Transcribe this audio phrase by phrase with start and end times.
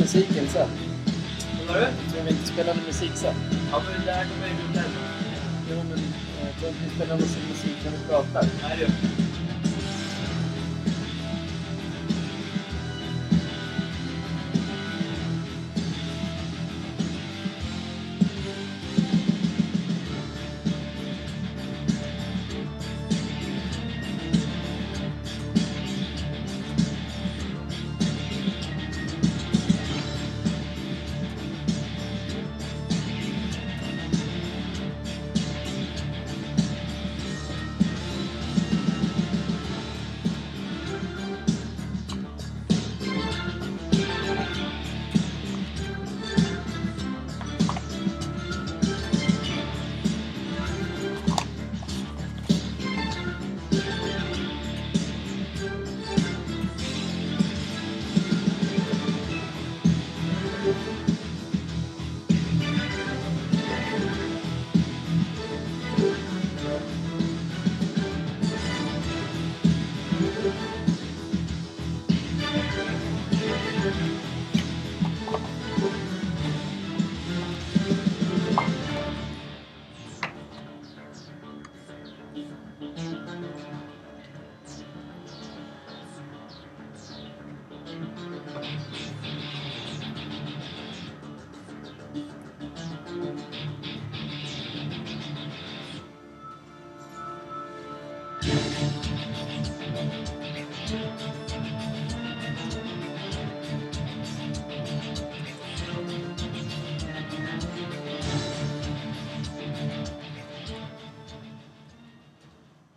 [0.00, 0.68] Musiken sen.
[1.68, 1.86] Vad du?
[2.12, 3.34] Tror vi inte spelade musik sen?
[3.70, 4.90] Ja, men kommer ju bli den.
[5.70, 5.98] Jo, men
[6.84, 8.42] vi spelar musik när vi pratar.
[8.62, 9.03] Nej, det gör vi.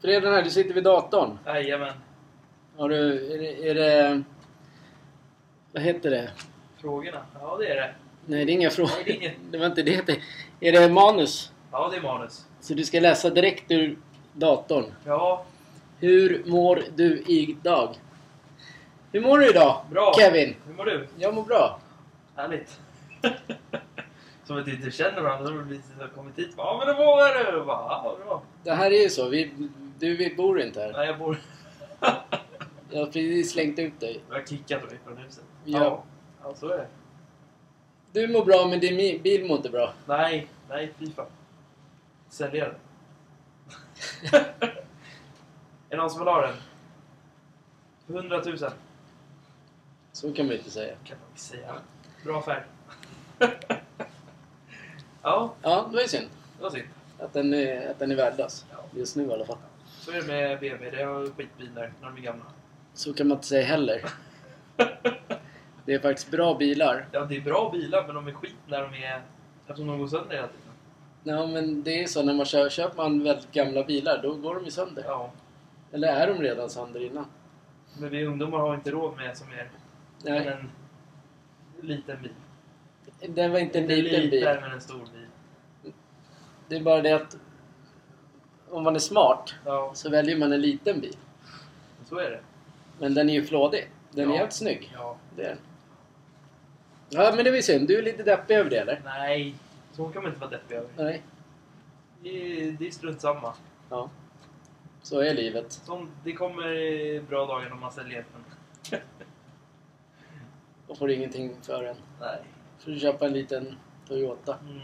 [0.08, 1.38] Fredag här, du sitter vid datorn.
[1.46, 1.94] Jajamän.
[2.78, 3.34] Har du...
[3.34, 3.70] Är det...
[3.70, 4.24] Är det
[5.72, 6.30] vad heter det?
[6.82, 7.22] Frågorna?
[7.42, 7.94] Ja, det är det.
[8.26, 8.92] Nej, det är inga frågor.
[8.96, 9.34] Nej, det är inget.
[9.52, 10.08] Det var inte det.
[10.08, 10.20] det-
[10.68, 11.52] Är det manus?
[11.72, 12.46] Ja, det är manus.
[12.62, 13.98] Så du ska läsa direkt ur
[14.34, 14.86] datorn.
[15.06, 15.46] Ja,
[16.00, 17.96] Hur mår du idag?
[19.12, 19.82] Hur mår du idag?
[19.92, 20.14] bra.
[20.20, 20.56] Kevin?
[20.68, 21.08] Hur mår du?
[21.18, 21.80] Jag mår bra.
[22.36, 22.80] Härligt.
[24.46, 25.48] Som att vi inte känner varandra.
[25.48, 26.54] Som att vi har kommit hit.
[26.58, 27.66] Ja, men hur mår du?
[27.66, 28.42] Bara, Ja, bra.
[28.64, 29.30] Det här är ju så.
[29.30, 29.52] Vi,
[30.00, 30.94] du bor inte här.
[30.94, 31.38] Nej, jag bor...
[32.90, 34.22] Jag har precis slängt ut dig.
[34.30, 35.44] Jag har kickat mig från huset.
[35.66, 36.04] Ja.
[36.44, 36.88] Ja, så är det.
[38.12, 39.94] Du mår bra, men din bil mår inte bra.
[40.06, 41.26] Nej, nej, fy fan.
[42.30, 42.76] Sälja den.
[44.34, 44.76] är
[45.90, 46.56] det någon som vill ha den?
[48.08, 48.72] 100 000 kan
[50.12, 50.96] Så kan man ju inte säga.
[51.04, 51.76] man väl säga.
[52.24, 52.66] Bra affär.
[55.22, 56.28] ja, Ja, det var ju synd.
[56.58, 56.88] det var synd.
[57.20, 58.66] Att den är, att den är värdelös.
[58.72, 58.78] Ja.
[58.96, 59.58] Just nu i alla fall.
[60.08, 60.98] Så är det med BMW.
[60.98, 62.46] Det är skitbilar när de är gamla.
[62.94, 64.02] Så kan man inte säga heller.
[65.86, 67.08] Det är faktiskt bra bilar.
[67.12, 69.22] Ja, det är bra bilar men de är skit när de är...
[69.68, 70.72] Eftersom de går sönder hela tiden.
[71.24, 74.56] Ja, men det är så när man kör, köper man väldigt gamla bilar, då går
[74.56, 75.04] de ju sönder.
[75.08, 75.32] Ja.
[75.92, 77.26] Eller är de redan sönder innan?
[78.00, 79.70] Men vi ungdomar har inte råd med som är
[80.24, 80.70] Nej, en
[81.88, 82.32] liten bil.
[83.36, 84.32] det var inte en Inte liten bil.
[84.32, 85.94] liten men en stor bil.
[86.68, 87.38] Det är bara det att
[88.70, 91.18] om man är smart Ja, så väljer man en liten bil.
[92.06, 92.40] så är det.
[93.00, 93.90] Men den är ju flådig.
[94.12, 94.36] Den är Ja.
[94.36, 94.92] jävligt snygg.
[94.96, 95.18] Ja.
[95.36, 95.58] Det är den.
[97.10, 97.88] Ja, men det var ju synd.
[97.88, 99.02] Du är lite deppig över det, eller?
[99.06, 99.56] Nej,
[99.94, 100.90] så kan man inte vara deppig över.
[100.98, 101.22] Nej.
[102.24, 102.30] Det
[102.68, 103.54] är, det är strunt samma.
[103.90, 104.10] Ja.
[105.02, 105.72] Så är livet.
[105.72, 108.26] Som, det kommer bra dagar när man säljer
[108.90, 109.02] den.
[110.88, 111.96] Då får ingenting för den.
[112.20, 112.40] Nej.
[112.80, 113.76] får du köpa en liten
[114.08, 114.58] Toyota.
[114.70, 114.82] Mm.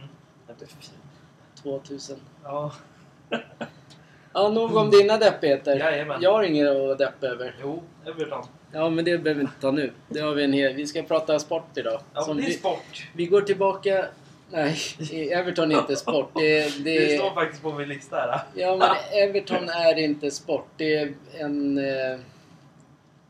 [0.47, 0.79] Den blir fin.
[1.55, 2.19] 2000.
[2.43, 2.71] Ja.
[4.33, 5.75] Ja, nog om dina deppigheter.
[5.75, 6.21] Jajamän.
[6.21, 7.55] Jag har inget att deppa över.
[7.61, 8.43] Jo, Everton.
[8.71, 9.91] Ja, men det behöver vi inte ta nu.
[10.09, 10.73] Det har vi en hel...
[10.73, 12.01] Vi ska prata sport idag.
[12.13, 13.07] Ja, Som det är vi, sport.
[13.13, 14.05] vi går tillbaka...
[14.51, 14.77] Nej,
[15.31, 16.31] Everton är inte sport.
[16.35, 18.41] Det, Det, det, står faktiskt på min lista här.
[18.55, 18.89] Ja, men
[19.23, 20.67] Everton är inte sport.
[20.77, 22.19] Det är en, eh,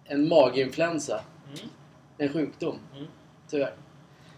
[0.06, 1.22] en maginfluensa.
[1.48, 1.70] Mm.
[2.18, 2.80] En sjukdom.
[2.96, 3.08] Mm.
[3.50, 3.74] Tyvärr.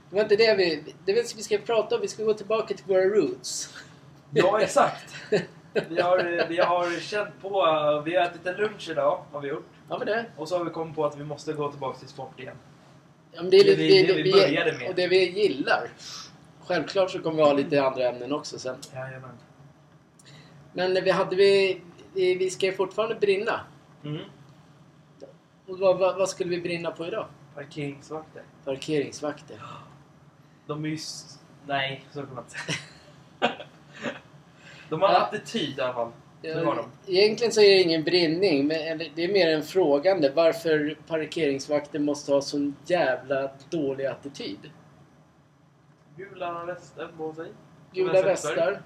[0.10, 0.84] Det var inte det vi...
[1.06, 2.02] Det vi ska prata om.
[2.02, 3.74] Vi ska gå tillbaka till våra roots.
[4.34, 5.16] Ja, exakt.
[5.90, 7.50] Vi har, vi har känt på...
[8.06, 9.66] Vi har ätit en lunch idag, har vi gjort.
[9.90, 10.26] Ja, men det.
[10.38, 12.56] Och så har vi kommit på att vi måste gå tillbaka till sport igen.
[13.32, 14.90] Ja, men det är Det lite- vi- det, det vi började med.
[14.90, 15.90] Och det vi gillar.
[16.68, 18.76] Självklart så kommer vi ha lite andra ämnen också sen.
[18.94, 19.38] Jajamän.
[20.74, 21.82] Men vi hade vi...
[22.14, 23.60] Vi ska ju fortfarande brinna.
[24.04, 24.22] Mm.
[25.68, 27.28] Och vad, vad, vad skulle vi brinna på idag?
[27.56, 28.44] Parkeringsvakter.
[28.66, 29.62] Parkeringsvakter.
[30.68, 30.98] De är ju...
[31.68, 32.78] Nej, så kan man inte säga.
[34.90, 35.22] De har Ja.
[35.22, 36.12] attityd i alla fall.
[37.08, 42.32] Egentligen så är det ingen brinning, men det är mer en frågande varför parkeringsvakter måste
[42.32, 44.60] ha sån jävla dålig attityd.
[46.18, 47.48] Gula västen på sig.
[47.94, 48.82] Gula västar.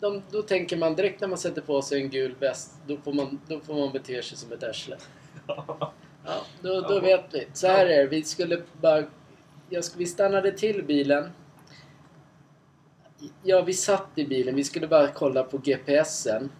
[0.00, 3.12] De, då tänker man direkt när man sätter på sig en gul väst, då får
[3.12, 4.96] man, då får man bete sig som ett arsle.
[6.24, 7.00] Ja, då, då Ja.
[7.00, 7.46] vet vi.
[7.52, 8.06] Så här är det.
[8.06, 9.04] Vi skulle bara...
[9.68, 11.30] Jag, vi stannade till bilen.
[13.42, 14.54] Ja, vi satt i bilen.
[14.54, 16.50] Vi skulle bara kolla på GPSen.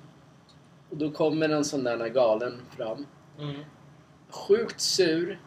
[0.90, 3.06] Och då kommer en sån där galen fram.
[3.38, 3.64] Mm.
[4.30, 5.40] Sjukt sur.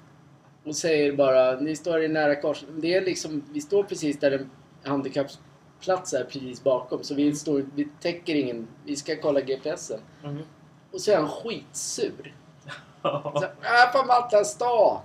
[0.63, 2.66] Och säger bara, ni står i nära kors.
[2.78, 4.50] Det är liksom, vi står precis där en
[4.84, 7.04] handikappsplats är precis bakom.
[7.04, 10.00] Så vi, står, vi täcker ingen, vi ska kolla GPSen.
[10.24, 10.44] Mm.
[10.92, 12.36] Och så är han skitsur.
[13.02, 15.02] Så, här får man inte stå!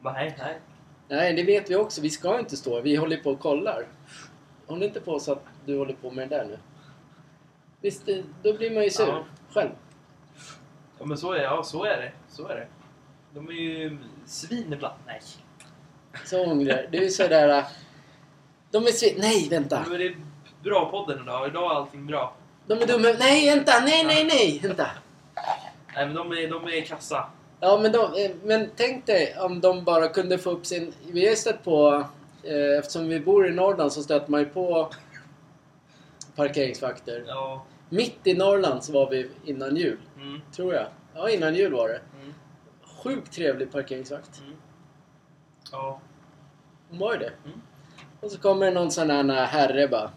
[0.00, 0.60] nej, nej.
[1.08, 2.00] Nej, det vet vi också.
[2.00, 2.80] Vi ska inte stå.
[2.80, 3.86] Vi håller på och kollar.
[4.66, 6.58] Håll inte på så att du håller på med det där nu.
[7.80, 8.06] Visst,
[8.42, 9.06] då blir man ju sur.
[9.06, 9.24] Ja.
[9.54, 9.70] Själv.
[10.98, 12.12] Ja, men så är, ja, så är det.
[12.28, 12.66] Så är det.
[13.34, 14.94] De är ju svin ibland.
[15.06, 15.20] Nej.
[16.24, 16.88] Så hungrig.
[16.90, 17.58] Det är ju sådär...
[17.58, 17.64] äh,
[18.70, 19.14] De är svin...
[19.18, 19.84] Nej, vänta!
[19.88, 20.16] Men det är
[20.62, 21.48] bra podden idag.
[21.48, 22.34] Idag är allting bra.
[22.66, 23.08] De är dumma.
[23.18, 23.72] Nej, vänta!
[23.84, 24.60] Nej, nej, nej!
[24.62, 24.86] Vänta!
[25.94, 27.30] Nej, men de är, de är kassa.
[27.60, 30.92] Ja, men, de, eh, men tänk dig om de bara kunde få upp sin...
[31.12, 32.04] Vi har ju stött på...
[32.42, 34.90] Eh, eftersom vi bor i Norrland så stöter man ju på
[36.36, 37.24] parkeringsvakter.
[37.26, 37.64] Ja.
[37.88, 39.98] Mitt i Norrland så var vi innan jul.
[40.16, 40.40] Mm.
[40.52, 40.86] Tror jag.
[41.14, 42.00] Ja, innan jul var det.
[42.20, 42.34] Mm.
[42.82, 44.40] Sjukt trevlig parkeringsvakt.
[44.40, 44.56] Mm.
[45.72, 46.00] Ja.
[46.90, 47.32] Hon var ju det.
[47.44, 47.60] Mm.
[48.20, 50.10] Och så kommer någon sån här herre bara.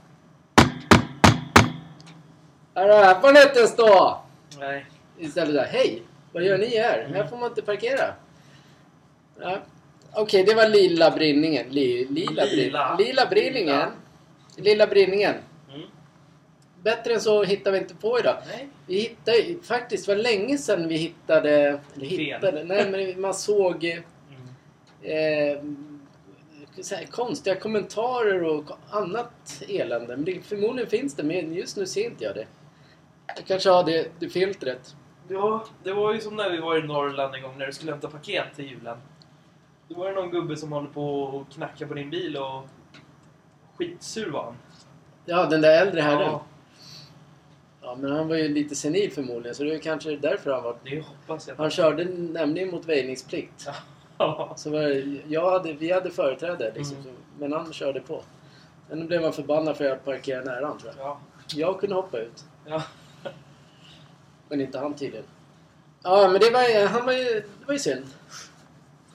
[2.73, 4.21] Här får ni inte stå!
[4.59, 4.85] Nej.
[5.17, 6.03] Istället där, hej!
[6.31, 6.99] Vad gör ni här?
[6.99, 7.13] Mm.
[7.13, 8.13] Här får man inte parkera.
[9.39, 9.57] Ja.
[10.13, 11.65] Okej, det var lilla brinningen.
[11.69, 12.95] Li, lila, Lila.
[12.95, 13.89] Brin, lila brinningen.
[14.57, 15.35] Lilla brinningen.
[15.73, 15.81] Mm.
[16.83, 18.37] Bättre än så hittar vi inte på idag.
[18.47, 18.67] Nej.
[18.87, 21.79] Vi hittade faktiskt, var länge sedan vi hittade...
[21.95, 22.63] Eller hittade?
[22.63, 23.97] Nej, men man såg eh,
[25.61, 25.99] Mm.
[26.81, 30.15] så här, konstiga kommentarer och annat elände.
[30.15, 32.47] Men det, förmodligen finns det, men just nu ser inte jag det.
[33.35, 34.95] Jag kanske har det, det filtret.
[35.29, 37.91] Ja, det var ju som när vi var i Norrland en gång när du skulle
[37.91, 38.97] hämta paket till julen.
[39.89, 42.67] Då var det någon gubbe som håller på och knackar på din bil och
[43.77, 44.55] skitsur var han.
[45.25, 46.21] Ja, den där äldre herren.
[46.21, 46.43] Ja.
[47.81, 50.75] Ja, men han var ju lite senil förmodligen, så det är kanske därför han var...
[50.83, 51.55] det hoppas jag.
[51.55, 53.67] Han körde nämligen mot väjningsplikt.
[54.17, 54.53] Ja.
[54.57, 54.81] Så var
[55.27, 57.13] jag hade, vi hade företräde liksom, Mm.
[57.39, 58.21] men han körde på.
[58.89, 61.05] Sen blev han förbannad för att jag parkerade nära honom tror jag.
[61.07, 61.19] Ja.
[61.55, 62.83] Jag kunde hoppa ut, Ja.
[64.49, 65.25] men inte han tydligen.
[66.03, 68.05] Ja, men det var, han var ju, det var ju synd.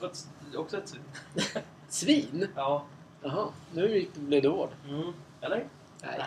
[0.03, 1.01] Ett- Också ett svin.
[1.89, 2.47] Svin?
[2.55, 2.85] Ja.
[3.23, 4.69] Jaha, nu blev det hård.
[4.89, 5.13] Mm.
[5.41, 5.65] Eller?
[6.03, 6.19] Nej.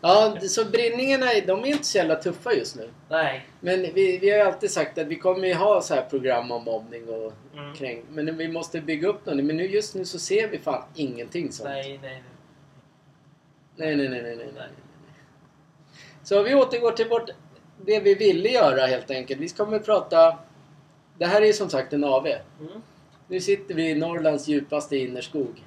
[0.00, 2.90] Ja, det- så brinningarna, de är inte så jävla tuffa just nu.
[3.08, 3.46] Nej.
[3.60, 6.50] Men vi, vi har ju alltid sagt att vi kommer ju ha så här program
[6.50, 7.74] om mobbning och Mm.
[7.74, 8.02] kräng.
[8.10, 9.46] Men vi måste bygga upp någonting.
[9.46, 11.68] Men nu, just nu så ser vi fan ingenting sånt.
[11.68, 12.22] Nej, nej,
[13.76, 14.08] Nej, nej.
[14.08, 14.68] nej, nej, nej, nej, nej.
[16.22, 17.30] Så vi återgår till vårt,
[17.86, 19.40] det vi ville göra helt enkelt.
[19.40, 20.38] Vi kommer prata...
[21.18, 22.26] Det här är som sagt en AV.
[22.26, 22.82] Mm.
[23.28, 25.64] Nu sitter vi i Norrlands djupaste innerskog.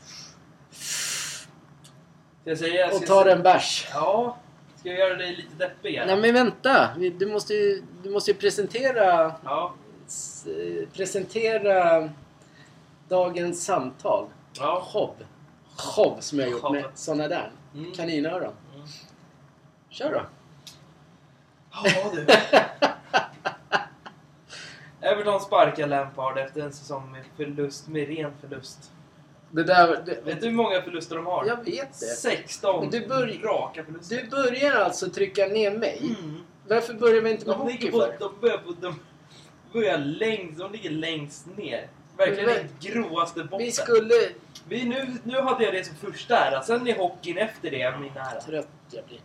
[2.44, 2.88] Jag säga?
[2.88, 3.88] Ska Och jag tar säga- en bärs.
[3.94, 4.38] Ja.
[4.76, 5.96] Ska jag göra dig lite deppig?
[5.96, 6.06] eller?
[6.16, 6.90] Nej men vänta!
[7.20, 9.34] Du måste ju, du måste ju presentera...
[9.44, 9.74] Ja.
[10.08, 10.48] s-
[10.94, 12.10] Presentera
[13.10, 14.28] dagens samtal.
[14.58, 14.88] Ja.
[14.94, 15.16] Show.
[15.78, 17.52] Show som jag har gjort med såna där.
[17.76, 17.92] Mm.
[17.92, 18.54] Kaninöron.
[18.76, 18.88] Mm.
[19.90, 20.22] Kör då.
[21.72, 22.26] Ja du.
[25.02, 28.92] Everton sparkar Lampard efter en säsong med förlust, med ren förlust.
[29.52, 30.02] Det där...
[30.06, 31.46] Det, Vet du hur många förluster de har?
[31.46, 32.06] jag vet det.
[32.06, 34.16] 16 Men du börj- raka förluster.
[34.16, 36.16] Du börjar alltså trycka ner mig.
[36.20, 36.38] Mm.
[36.68, 38.16] Varför börjar vi inte med De, hockey på, för?
[38.20, 39.00] de, börjar på, de
[39.74, 41.88] börjar längst, de ligger längst ner.
[42.18, 43.66] Verkligen den gråaste botten.
[43.66, 44.14] Vi skulle...
[44.68, 48.12] Vi, nu, nu hade jag det som första ära, sen är hockeyn efter det min
[48.18, 48.42] ära.
[48.42, 49.20] Trött jag blir.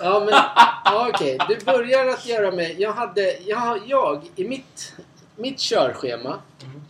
[0.00, 0.28] Ja, men...
[0.84, 1.38] Ja, okej.
[1.48, 2.76] Du börjar att göra mig...
[2.78, 3.38] Jag hade...
[3.38, 4.94] Jag, jag i mitt,
[5.38, 6.80] mitt körschema Mm.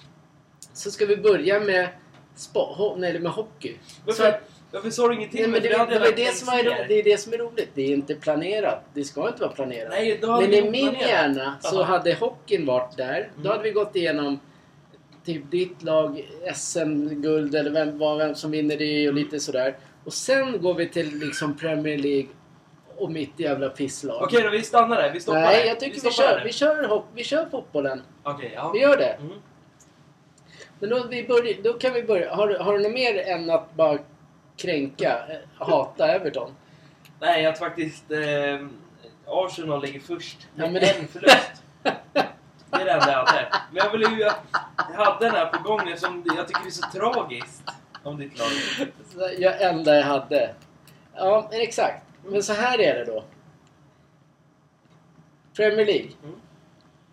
[0.73, 1.89] så ska vi börja med...
[2.35, 3.73] Spo, ho, nej, med hockey.
[3.87, 5.41] Så Varför, att, varför sa du ingenting?
[5.41, 7.69] nej, men det, det, det, längst som är, det är det som är roligt.
[7.75, 8.85] Det är inte planerat.
[8.95, 9.89] Det ska inte vara planerat.
[9.91, 11.09] Nej, då Men i min planerat.
[11.09, 11.85] hjärna så Jaha.
[11.85, 13.31] hade hockeyn varit där.
[13.35, 13.51] Då Mm.
[13.53, 14.41] hade vi gått igenom
[15.25, 19.77] typ ditt lag, SM-guld eller vem, vad- vem som vinner det och lite sådär.
[20.05, 22.27] Och sen går vi till liksom Premier League
[22.99, 24.23] och mitt jävla pisslag.
[24.23, 25.11] Okej då, vi stannar där.
[25.13, 25.69] Vi stoppar Nej, där.
[25.69, 26.45] jag tycker vi, stoppar kör, där.
[26.45, 28.03] vi, kör, hopp, vi kör fotbollen.
[28.23, 28.71] Okej, ja.
[28.75, 29.13] Vi gör det.
[29.13, 29.33] Mm.
[30.79, 32.35] Men då, vi börjar, då kan vi börja.
[32.35, 33.99] Har, du- har du något mer än att bara
[34.57, 36.51] kränka, eh, hata Everton?
[37.21, 38.67] Nej, att faktiskt eh,
[39.27, 41.51] Arsenal ligger först med Ja, men det- en förlust.
[42.71, 43.47] Det är det enda jag hade.
[43.73, 46.71] Men jag ville ju jag hade den här på gång eftersom jag tycker det är
[46.71, 47.63] så tragiskt
[48.03, 48.49] om ditt lag.
[49.39, 50.55] Jag enda jag hade.
[51.17, 52.05] Ja, exakt.
[52.29, 53.25] Men så här är det då.
[55.57, 56.11] Premier League.
[56.25, 56.37] Mm.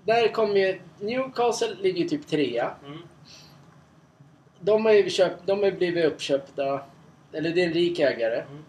[0.06, 0.80] Där kommer ju...
[1.00, 2.72] Newcastle ligger typ trea.
[2.86, 2.98] Mm.
[4.60, 6.82] De har ju köpt, de har blivit uppköpta.
[7.34, 8.42] Eller det är en rik ägare.
[8.42, 8.64] Mm.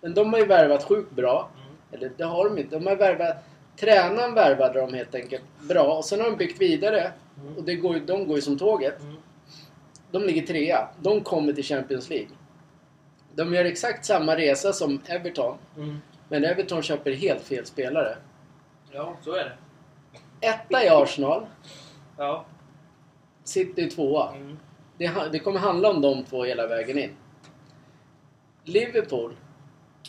[0.00, 1.50] Men de har ju värvat sjukt bra.
[1.54, 1.76] Mm.
[1.92, 2.78] Eller det har de inte.
[2.78, 3.36] De har värvat...
[3.76, 5.96] Tränaren värvade de helt enkelt bra.
[5.96, 7.12] Och sen har de byggt vidare.
[7.40, 7.56] Mm.
[7.56, 9.00] Och det går, de går ju som tåget.
[9.00, 9.16] Mm.
[10.10, 10.88] De ligger trea.
[11.00, 12.28] De kommer till Champions League.
[13.34, 15.58] De gör exakt samma resa som Everton.
[15.76, 15.98] Mm.
[16.28, 18.16] Men Everton köper helt fel spelare.
[18.92, 19.56] Ja, så är det.
[20.46, 21.46] Etta i Arsenal.
[22.16, 22.44] Ja.
[23.44, 24.34] City tvåa.
[24.34, 24.58] Mm.
[24.98, 27.10] Det, det kommer handla om de två hela vägen in.
[28.64, 29.36] Liverpool.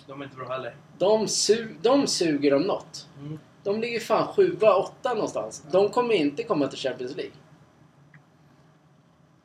[0.08, 0.76] De är inte bra heller.
[0.98, 3.08] De, su- de suger om något.
[3.20, 3.40] Mm.
[3.64, 5.66] De ligger fan sjua, åtta någonstans.
[5.72, 7.34] De kommer inte komma till Champions League.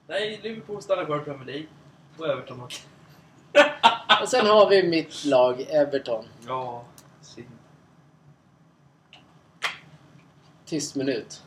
[0.06, 1.66] Nej, Liverpool stannar kvar i Premier League.
[2.18, 2.82] Och Everton också.
[4.22, 6.24] Och sen har vi mitt lag, Everton.
[6.46, 6.84] Ja,
[7.20, 7.48] synd.
[10.64, 11.42] Tyst minut.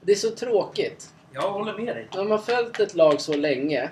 [0.00, 1.14] Det är så tråkigt.
[1.32, 2.08] Jag håller med dig.
[2.12, 3.90] De har följt ett lag så länge.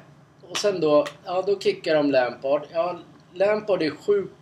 [0.48, 2.62] Och sen då, ja då kickar de Lampard.
[2.72, 2.98] Ja,
[3.32, 4.34] Lampard är sjukt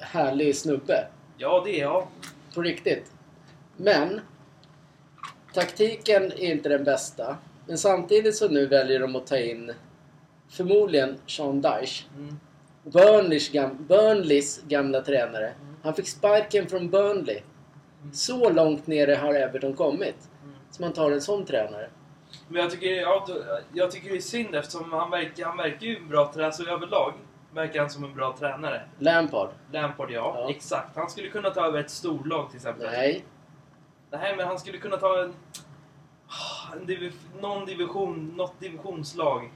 [0.00, 1.06] härlig snubbe.
[1.36, 2.06] Ja, det är jag.
[2.54, 3.12] På riktigt.
[3.76, 4.20] Men
[5.54, 7.36] taktiken är inte den bästa.
[7.66, 9.72] Men samtidigt så nu väljer de att ta in
[10.48, 12.04] förmodligen Sean Dyche.
[12.16, 12.36] Mm.
[12.82, 15.54] Burnleys, gam- Burnleys gamla tränare.
[15.82, 17.40] Han fick sparken från Burnley.
[18.12, 20.28] Så långt nere har Everton kommit.
[20.44, 20.54] Mm.
[20.70, 21.90] Så man tar en sån tränare.
[22.48, 23.26] Men jag tycker, ja,
[23.72, 26.52] jag tycker det är synd eftersom han verkar, han verkar ju en bra tränare.
[26.52, 27.12] Så överlag
[27.54, 28.82] verkar han som en bra tränare.
[28.98, 29.48] Lampard.
[29.72, 30.32] Lampard, ja.
[30.36, 30.50] Ja.
[30.50, 30.96] Exakt.
[30.96, 32.86] Han skulle kunna ta över ett storlag till exempel.
[32.90, 33.24] Nej.
[34.10, 35.34] Nej, men han skulle kunna ta en...
[36.80, 39.50] en div, någon division, något divisionslag.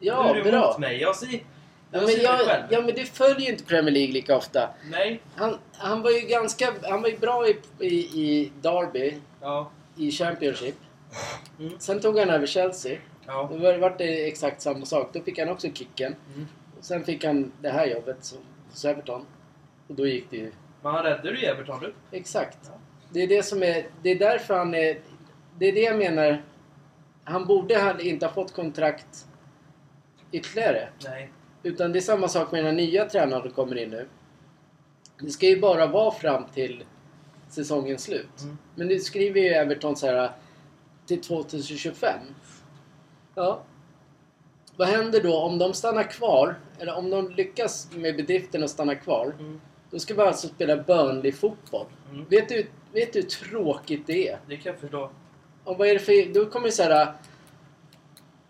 [0.00, 0.64] Ja, nu är du bra.
[0.64, 1.00] emot mig.
[1.00, 1.40] Jag säger...
[1.90, 4.68] Ja men, jag, ja men du följer ju inte Premier League lika ofta.
[4.90, 5.20] Nej.
[5.36, 6.72] Han, han var ju ganska...
[6.82, 9.70] Han var ju bra i, i, i Derby, Ja.
[9.96, 10.74] i Championship.
[11.58, 11.72] Mm.
[11.78, 12.98] Sen tog han över Chelsea.
[13.26, 13.48] Ja.
[13.52, 15.10] Då var, det exakt samma sak.
[15.12, 16.14] Då fick han också kicken.
[16.34, 16.46] Mm.
[16.80, 18.34] Sen fick han det här jobbet
[18.70, 19.26] hos Everton.
[19.88, 20.52] Och då gick det ju...
[20.82, 21.94] Men han räddade ju Everton nu.
[22.12, 22.58] Exakt.
[23.10, 23.86] Det är det som är...
[24.02, 24.98] Det är därför han är...
[25.58, 26.42] Det är det jag menar.
[27.24, 29.26] Han borde inte ha fått kontrakt
[30.36, 30.88] ytterligare.
[31.04, 31.30] Nej.
[31.62, 34.06] Utan det är samma sak med den nya tränaren som kommer in nu.
[35.20, 36.84] Det ska ju bara vara fram till
[37.48, 38.40] säsongens slut.
[38.42, 38.58] Mm.
[38.74, 40.30] Men nu skriver ju Everton så här
[41.06, 42.18] till 2025.
[43.34, 43.62] Ja.
[44.76, 46.54] Vad händer då om de stannar kvar?
[46.78, 49.34] Eller om de lyckas med bedriften att stanna kvar.
[49.38, 49.60] Mm.
[49.90, 51.86] Då ska vi alltså spela Burnley-fotboll.
[52.10, 52.24] Mm.
[52.28, 54.38] Vet, du, vet du hur tråkigt det är?
[54.48, 55.10] Det kan jag förstå.
[55.64, 56.34] Och vad är det för...
[56.34, 57.12] Då kommer så här...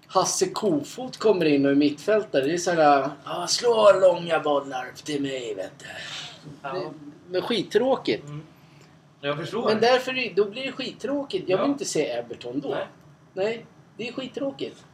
[0.08, 2.44] Hasse Kofot kommer in och är mittfältare.
[2.44, 3.10] Det är så här...
[3.24, 5.84] Ah, slå långa bollar till mig, vet du.
[6.62, 6.72] Ja.
[6.72, 6.90] Det,
[7.28, 8.24] men skittråkigt.
[8.24, 8.42] Mm.
[9.20, 9.64] Jag förstår.
[9.68, 11.48] Men därför, är- då blir det skittråkigt.
[11.48, 11.72] Jag vill Ja.
[11.72, 12.68] inte se Everton då.
[12.68, 12.86] Nej.
[13.34, 14.84] Nej, det är skittråkigt.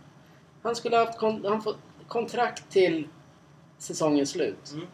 [0.63, 1.79] Han skulle ha haft kon- han fått
[2.09, 3.09] kontrakt till
[3.79, 4.71] säsongens slut.
[4.73, 4.87] Mm.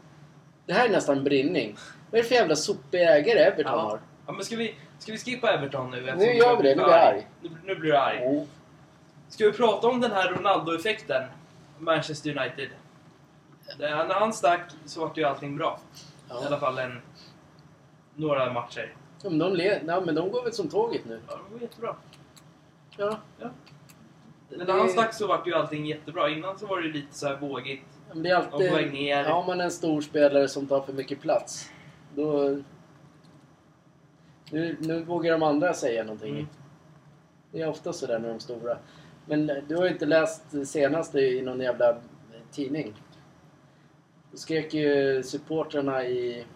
[0.67, 1.77] Det här är nästan brinning.
[2.11, 3.81] Vad är det för jävla sopig ägare Everton Ja.
[3.81, 4.01] har?
[4.27, 6.15] Ja, men ska vi, ska vi skippa Everton nu?
[6.19, 7.27] Nu gör vi det, nu blir jag arg.
[7.43, 8.47] Nu, nu blir du arg.
[9.29, 11.23] Ska vi prata om den här Ronaldo-effekten?
[11.79, 12.69] Manchester United.
[13.79, 15.81] Det, när han stack så var ju allting bra.
[16.29, 16.59] I alla Ja.
[16.61, 17.01] fall en,
[18.15, 18.95] några matcher.
[19.23, 21.21] Ja, men de, le- ja, men de går väl som tåget nu.
[21.29, 21.97] Ja, det var jättebra.
[22.97, 23.19] Ja.
[23.39, 23.51] Ja.
[24.49, 26.31] Men när han stack så vart ju allting jättebra.
[26.31, 27.83] Innan så var det lite så här vågigt.
[28.13, 28.93] Men det är Och alltid...
[28.93, 29.25] ner.
[29.25, 31.71] Har man en stor spelare som tar för mycket plats,
[32.15, 32.57] då...
[34.51, 36.35] Nu, nu vågar de andra säga någonting.
[36.35, 36.47] Mm.
[37.53, 38.79] Det är ofta sådär när de stora.
[39.29, 41.97] Men du har ju inte läst det senaste i någon jävla
[42.51, 42.95] tidning.
[44.31, 46.47] Då skrek ju supportrarna i,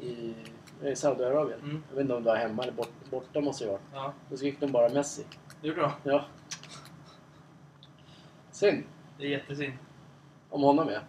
[0.00, 0.34] i,
[0.82, 1.60] i Saudiarabien.
[1.60, 1.82] Mm.
[1.88, 3.80] Jag vet inte om det var hemma eller bort, borta måste det vara.
[3.92, 5.24] Ja, Då skrek de bara Messi.
[5.60, 5.90] det gjorde de.
[6.02, 6.24] Ja.
[8.50, 8.84] Synd.
[9.18, 9.72] Det är jättesynd.
[10.50, 11.00] Om honom ja.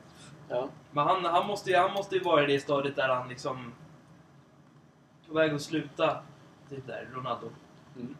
[0.49, 0.69] Ja.
[0.91, 3.73] Men han, han, måste ju, han måste ju vara i det stadiet där han liksom...
[5.27, 6.23] På väg att sluta.
[6.69, 7.49] Typ där, Ronaldo.
[7.95, 8.15] Mm.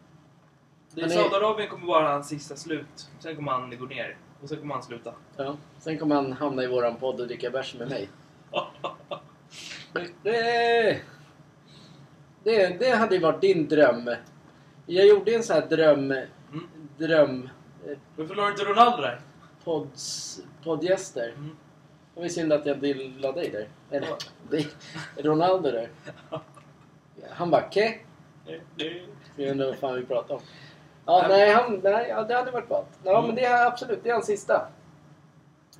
[0.94, 3.08] Det, är- Saudiarabien kommer vara hans sista slut.
[3.20, 4.16] Sen kommer han gå ner.
[4.42, 5.14] Och sen kommer han sluta.
[5.36, 5.56] ja.
[5.78, 8.08] Sen kommer han hamna i våran podd och dricka bärs med mig.
[10.22, 11.00] Det,
[12.42, 14.10] det, det hade ju varit din dröm.
[14.86, 16.10] Jag gjorde en sån här dröm...
[16.10, 16.68] Mm.
[16.98, 17.48] Dröm...
[17.86, 19.20] eh, Varför la du inte Ronaldo där?
[19.64, 21.28] Pods, poddgäster.
[21.28, 21.56] Mm.
[22.14, 22.84] Det var synd att jag
[23.20, 23.68] la dig där.
[23.96, 24.08] Eller,
[24.50, 24.68] dig.
[25.16, 25.88] Ronaldo där.
[27.30, 27.94] Han bara ke?
[29.36, 30.40] Jag undrar vad fan vi pratar om.
[31.10, 32.86] Ja, Nej, nej, han, nej ja, det hade varit ballt.
[33.04, 33.26] Ja, Mm.
[33.26, 34.68] men det är absolut, det är hans sista.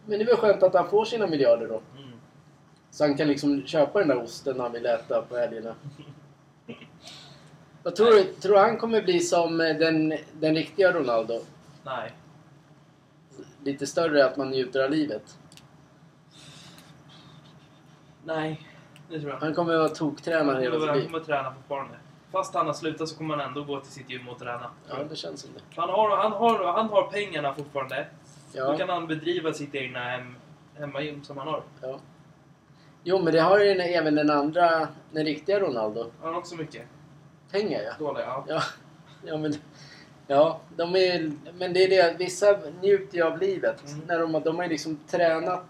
[0.07, 1.81] Men det är väl skönt att han får sina miljarder då.
[1.99, 2.11] Mm.
[2.91, 5.75] Så han kan liksom köpa den där osten han vill äta på helgerna.
[7.83, 8.25] Vad tror du?
[8.25, 11.41] Tror han kommer bli som eh, den, den riktiga Ronaldo?
[11.85, 12.13] Nej.
[13.65, 15.39] Lite större, att man njuter av livet?
[18.25, 18.69] Nej,
[19.09, 21.05] det tror jag Han kommer vara toktränare Han hela sitt han liv.
[21.07, 21.95] kommer träna fortfarande.
[22.33, 24.71] Fast han har slutat så kommer han ändå gå till sitt gym och träna.
[24.89, 25.61] Ja, det känns som det.
[25.81, 28.07] Han har, han, har, han har pengarna fortfarande.
[28.53, 30.37] Då Ja, kan han bedriva sitt egna hem,
[30.79, 31.63] hemmagym som han har.
[31.83, 31.99] ja.
[33.05, 36.11] Jo, men det har ju den- även den andra, den riktiga Ronaldo.
[36.23, 36.83] Han har också mycket.
[37.51, 37.95] Pengar ja.
[37.95, 38.45] Stålar, ja.
[38.49, 38.63] Ja,
[39.25, 39.55] ja men...
[40.27, 43.85] Ja, de är, men det är det, vissa njuter ju av livet.
[43.93, 44.01] Mm.
[44.07, 45.65] När de, de har ju liksom tränat,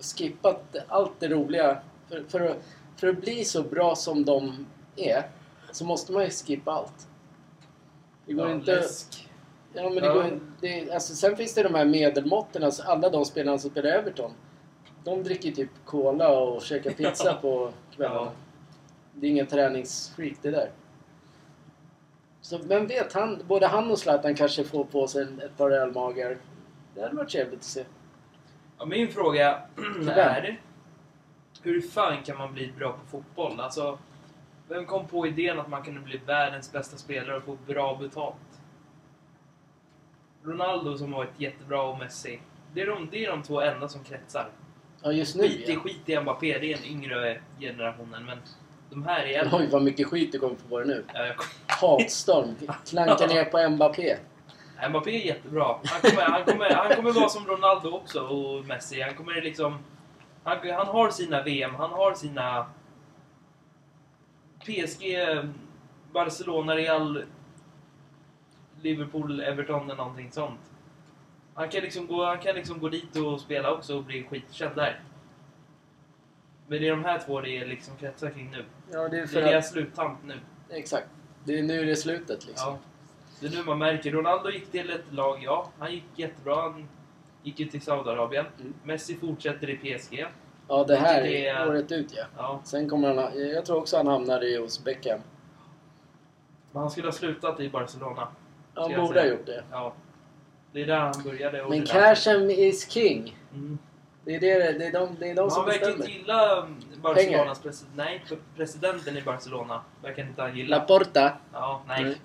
[0.00, 1.78] skippat allt det roliga.
[2.08, 2.54] För, för,
[2.96, 5.22] för att bli så bra som de är,
[5.76, 7.08] så måste man ju skippa allt.
[8.26, 8.76] Det går ja inte...
[8.76, 9.28] Läsk.
[9.72, 10.14] Ja, men det Ja.
[10.14, 13.90] går, det, alltså, sen finns det de här medelmåtten, alltså alla de spelarna som spelar
[13.90, 14.32] Everton.
[15.04, 18.20] De dricker typ cola och käkar pizza på kvällarna.
[18.20, 18.32] Ja.
[19.14, 20.70] Det är ingen träningsfreak det där.
[22.40, 26.38] Så vem vet, han, både han och Zlatan kanske får på sig ett par ölmagar.
[26.94, 27.84] Det hade varit trevligt att se.
[28.78, 29.62] Ja, min fråga
[30.08, 30.60] är...
[31.62, 33.60] Hur fan kan man bli bra på fotboll?
[33.60, 33.98] Alltså,
[34.68, 38.34] vem kom på idén att man kunde bli världens bästa spelare och få bra betalt?
[40.44, 42.40] Ronaldo som varit jättebra och Messi.
[42.74, 44.48] Det är de, det är de två enda som kretsar.
[45.02, 45.80] Ja, just nu Skit i, ja.
[45.80, 48.24] skit i Mbappé, det är den yngre generationen.
[48.24, 48.38] Men
[48.90, 49.58] de här är äldre.
[49.58, 51.04] Oj, vad mycket skit det kommer få på det nu.
[51.14, 51.34] Ja, jag-
[51.66, 52.54] Hatstorm.
[52.86, 54.16] Klanka ner på Mbappé.
[54.88, 55.76] Mbappé är jättebra.
[55.84, 59.00] Han kommer, han, kommer, han kommer vara som Ronaldo också och Messi.
[59.00, 59.78] Han kommer liksom...
[60.44, 62.66] Han, han har sina VM, han har sina...
[64.66, 65.16] PSG,
[66.12, 67.24] Barcelona, Real,
[68.80, 70.60] Liverpool, Everton eller någonting sånt.
[71.54, 74.76] Han kan liksom gå, han kan liksom gå dit och spela också och bli skitkänd
[74.76, 75.00] där.
[76.66, 78.64] Men det är de här två det är liksom kretsar kring nu.
[78.92, 79.50] Ja, det är Det för är att...
[79.50, 80.40] deras sluttamp nu.
[80.70, 81.06] Exakt.
[81.44, 82.72] Det är nu det är slutet liksom.
[82.72, 82.78] Ja.
[83.40, 84.12] Det är nu man märker.
[84.12, 85.70] Ronaldo gick till ett lag, ja.
[85.78, 86.62] Han gick jättebra.
[86.62, 86.88] Han
[87.42, 88.46] gick ju till Saudiarabien.
[88.60, 88.74] Mm.
[88.84, 90.26] Messi fortsätter i PSG.
[90.68, 92.24] Ja, det här det är året ut ja.
[92.36, 92.60] Ja.
[92.64, 93.48] Sen kommer han...
[93.54, 95.20] Jag tror också han hamnar i hos Beckham.
[96.72, 98.28] Men han skulle ha slutat i Barcelona.
[98.74, 99.64] Han borde ha gjort det.
[99.70, 99.92] Ja.
[100.72, 101.68] Det är där han började.
[101.68, 103.36] Men cashen is king.
[103.52, 103.78] Mm.
[104.24, 106.18] Det är, det, det är de, det är de som han verkar inte bestämmer.
[106.18, 107.96] gilla um, Barcelonas president.
[107.96, 108.24] Nej,
[108.56, 110.78] presidenten i Barcelona verkar inte han gilla.
[110.78, 111.32] Laporta.
[111.52, 112.04] Ja, nej.
[112.04, 112.16] Nej.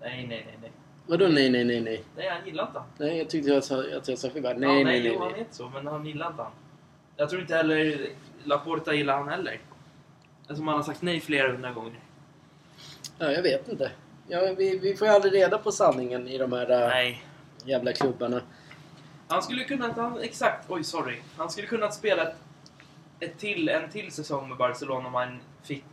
[0.00, 0.72] Nej, nej, nej, nej.
[1.06, 2.04] Vadå nej, nej, nej, nej?
[2.16, 2.82] Nej, han gillar inte.
[2.98, 4.42] Nej, jag tyckte jag sa, att jag sa fel.
[4.42, 5.36] Nej, ja, nej, nej, jo, han nej.
[5.36, 6.52] är inte så, men han gillar inte han.
[7.22, 8.08] Jag tror inte heller
[8.44, 9.60] Laporta gillar han heller.
[10.42, 12.00] Eftersom han har sagt nej flera hundra gånger.
[13.18, 13.90] Ja, jag vet inte.
[14.28, 17.24] Ja, vi, vi får ju aldrig reda på sanningen i de här äh, Nej.
[17.64, 18.42] jävla klubbarna.
[19.28, 21.20] Han skulle kunna, han, exakt, oj sorry.
[21.36, 22.36] Han skulle kunna spela ett,
[23.20, 25.84] ett till, en till säsong med Barcelona om han fick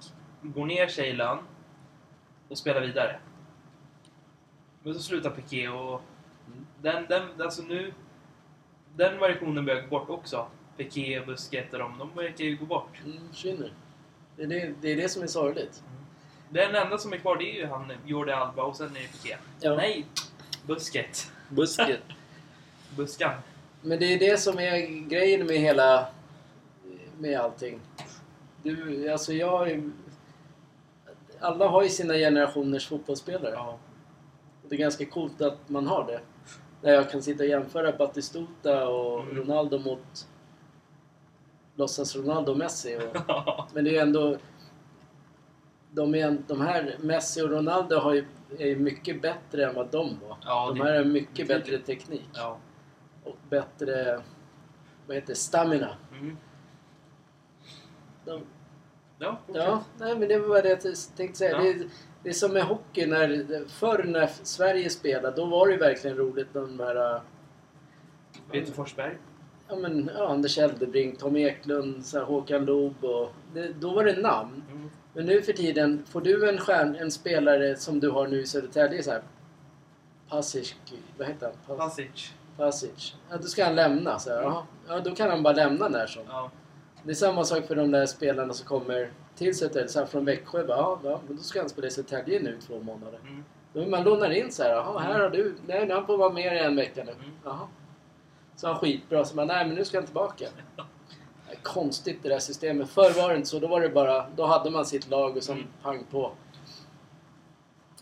[0.42, 1.38] gå ner sig i lön
[2.48, 3.20] och spela vidare.
[4.84, 6.02] Men så slutar Piqué och
[6.82, 7.94] den, den, alltså nu,
[8.96, 10.48] den variationen börjar gå bort också.
[10.80, 13.02] Piqué, Busquets och de, de verkar ju gå bort.
[13.06, 13.74] Mm, försvinner.
[14.36, 15.84] Det är det, det är det som är sorgligt.
[16.50, 19.08] Den enda som är kvar det är ju han Jordi Alba och sen är det
[19.12, 19.36] Piqué.
[19.62, 19.76] Ja.
[19.76, 20.06] Nej,
[20.68, 21.32] Busquets.
[21.50, 22.02] Busket.
[22.96, 23.34] Buskan.
[23.82, 26.08] Men det är det som är grejen med hela...
[27.18, 27.80] Med allting.
[28.64, 29.92] Du, alltså jag ju...
[31.40, 33.54] Alla har ju sina generationers fotbollsspelare.
[33.54, 33.80] Ja.
[34.64, 36.20] Och det är ganska coolt att man har det.
[36.82, 39.38] Där jag kan sitta och jämföra Batistuta och Mm.
[39.38, 40.28] Ronaldo mot
[41.80, 42.98] låtsas Ronaldo och Messi.
[42.98, 44.38] Och, men det är ändå...
[45.92, 48.26] De, är, de här, Messi och Ronaldo har ju,
[48.58, 50.38] är ju mycket bättre än vad de var.
[50.42, 52.30] Ja, de här har mycket bättre teknik.
[52.34, 52.58] ja.
[53.24, 54.22] Och bättre...
[55.08, 55.36] Vad heter det?
[55.36, 55.96] Stamina.
[56.12, 56.38] Mm.
[58.26, 58.42] De,
[59.20, 59.66] Ja, fortsätt.
[59.66, 60.80] Ja, nej men det var det jag
[61.16, 61.52] tänkte säga.
[61.52, 61.62] Ja.
[61.64, 61.90] Det, är,
[62.24, 63.06] det är som med hockey.
[63.06, 66.54] När, förr när Sverige spelade, då var det ju verkligen roligt.
[66.54, 67.22] De här...
[68.52, 69.18] Peter Forsberg.
[69.70, 73.30] Ja, men, ja, Anders Eldebrink, Tom Eklund, så här, Håkan Loob och...
[73.54, 74.64] Det, då var det namn.
[74.72, 74.90] Mm.
[75.14, 78.46] Men nu för tiden, får du en, stjärn, en spelare som du har nu i
[78.46, 79.22] Södertälje så här...
[80.30, 80.76] Pasic,
[81.18, 81.78] vad heter han?
[81.78, 82.34] Pas, Pasic.
[82.58, 83.16] Pasic.
[83.30, 84.20] Ja, då ska han lämna.
[84.20, 84.64] Så här, jaha.
[84.88, 86.24] ja, då kan han bara lämna när som.
[86.28, 86.52] Ja.
[87.04, 90.66] Det är samma sak för de där spelarna som kommer till Södertälje, från Växjö.
[90.66, 93.20] Bara, ja, ja, men då ska han spela i Södertälje nu två månader.
[93.74, 93.92] Mm.
[93.92, 96.60] Man lånar in så här, jaha, här har du, nej, han får vara med i
[96.60, 97.12] en vecka nu.
[97.12, 97.32] Mm.
[97.44, 97.68] Jaha.
[98.60, 100.46] Så han skitbra, så man, nej men nu ska han tillbaka.
[101.64, 102.90] Konstigt det där systemet.
[102.90, 105.44] Förr var det inte så, då var det bara, då hade man sitt lag och
[105.44, 105.68] som Mm.
[105.84, 106.32] pang på.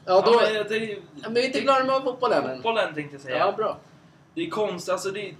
[0.06, 2.56] Ja, då, men jag- det, ja, men vi är inte klara med fotbollen än.
[2.56, 3.38] Fotbollen tänkte jag säga.
[3.38, 3.78] Ja, bra.
[4.34, 5.36] Det är konstigt, alltså det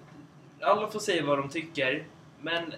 [0.62, 2.08] Alla får säga vad de tycker,
[2.41, 2.73] men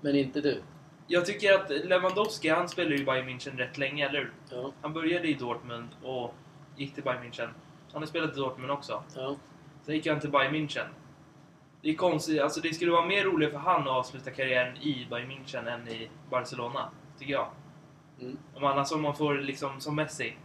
[0.00, 0.62] Men inte du.
[1.06, 4.32] jag tycker att Lewandowski, han spelade ju i Bayern München rätt länge, eller hur?
[4.50, 6.34] Ja, Han började i Dortmund och
[6.76, 7.48] gick till Bayern München.
[7.92, 9.02] Han har spelat i Dortmund också.
[9.14, 9.36] ja.
[9.86, 10.86] Sen gick han till Bayern München.
[11.84, 15.06] Det är konstigt, alltså det skulle vara mer roligt för han att avsluta karriären i
[15.10, 17.48] Bayern München än i Barcelona, tycker jag.
[18.20, 18.38] Mm.
[18.54, 20.36] Om annars om man får liksom som Messi.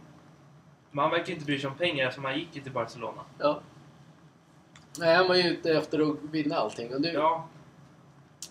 [0.90, 3.22] Men han verkar inte bry sig om pengar eftersom han gick ju till Barcelona.
[3.38, 3.60] ja.
[4.98, 6.94] Nej, han var ju ute efter att vinna allting.
[6.94, 7.48] Och du, Ja,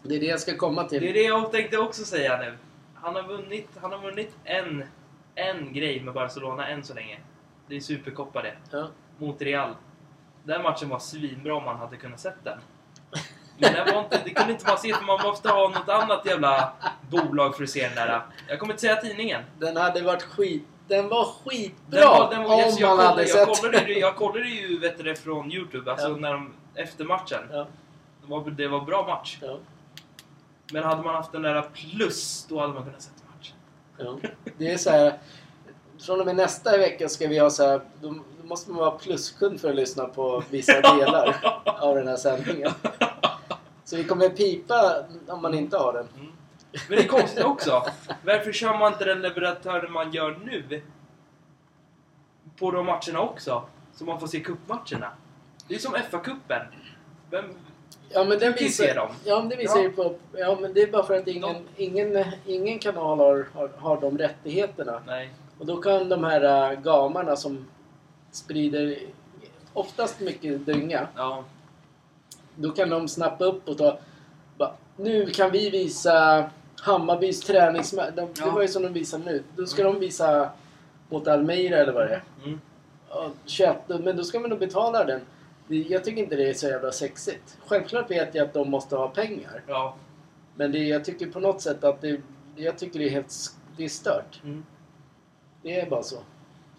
[0.04, 1.02] Det är det jag ska komma till.
[1.02, 2.58] det är det jag tänkte också säga nu.
[2.94, 4.84] Han har vunnit, han har vunnit en,
[5.36, 7.20] en grej med Barcelona än så länge.
[7.68, 8.56] Det är Supercopa det.
[8.72, 8.88] Ja.
[9.18, 9.76] Mot Real.
[10.44, 12.60] Den matchen var svinbra om man hade kunnat sett den.
[13.60, 16.26] Men den var inte, det kunde inte man se för man måste ha något annat
[16.26, 16.74] jävla
[17.10, 18.22] bolag för att se den där.
[18.48, 19.42] Jag kommer inte säga tidningen.
[19.60, 20.64] Den hade varit skit...
[20.88, 22.00] Den var skitbra!
[22.00, 24.50] Den var, den var, om alltså, jag, man kollade, hade jag, sett kollade, jag kollade
[24.50, 26.16] ju vet du, det från Youtube, alltså Ja.
[26.16, 27.40] när de, efter matchen.
[27.52, 27.68] Ja,
[28.22, 29.38] Det var, det var bra match.
[29.42, 29.58] ja,
[30.72, 33.56] Men hade man haft den där plus, då hade man kunnat sett matchen.
[33.98, 34.30] ja.
[34.58, 35.14] Det är så här...
[36.00, 37.82] Från och med nästa vecka ska vi ha så här...
[38.02, 42.72] Då måste man vara pluskund för att lyssna på vissa delar av den här sändningen.
[43.90, 46.08] Så vi kommer pipa om man inte har den.
[46.20, 46.32] Mm.
[46.90, 47.84] Men det är konstigt också.
[48.26, 50.82] Varför kör man inte den leverantören man gör nu
[52.60, 53.64] på de matcherna också?
[53.94, 55.12] Så man får se cupmatcherna.
[55.68, 56.66] Det är som FA-cupen.
[57.30, 57.46] Vem...
[58.10, 59.10] Ja men den visar, se dem.
[59.26, 59.84] Ja men det visar Ja.
[59.84, 60.16] ju på...
[60.34, 64.18] Ja men det är bara för att ingen, ingen, ingen kanal har, har, har de
[64.18, 65.02] rättigheterna.
[65.08, 65.34] Nej.
[65.60, 67.68] Och då kan de här äh, gamarna som
[68.32, 69.00] sprider
[69.74, 71.08] oftast mycket dynga.
[71.16, 71.44] Ja.
[72.56, 73.98] Då kan de snappa upp och ta...
[74.58, 76.50] Bara, nu kan vi visa
[76.82, 78.12] Hammarbys träningsmatch.
[78.16, 78.52] De, Det Ja.
[78.52, 79.44] var ju som de visar nu.
[79.56, 80.50] Då ska de visa
[81.10, 82.24] mot Almeida eller vad det är.
[82.46, 82.60] Mm.
[83.10, 85.22] Ja, 21, men då ska man nog betala den.
[85.68, 87.58] Det- Jag tycker inte det är så jävla sexigt.
[87.68, 89.62] Självklart vet jag att de måste ha pengar.
[89.68, 89.96] Ja.
[90.56, 92.22] Men det, jag tycker på något sätt att det...
[92.56, 93.34] Jag tycker det är helt...
[93.78, 94.42] Det är stört.
[94.44, 94.66] Mm.
[95.62, 96.18] Det är bara så.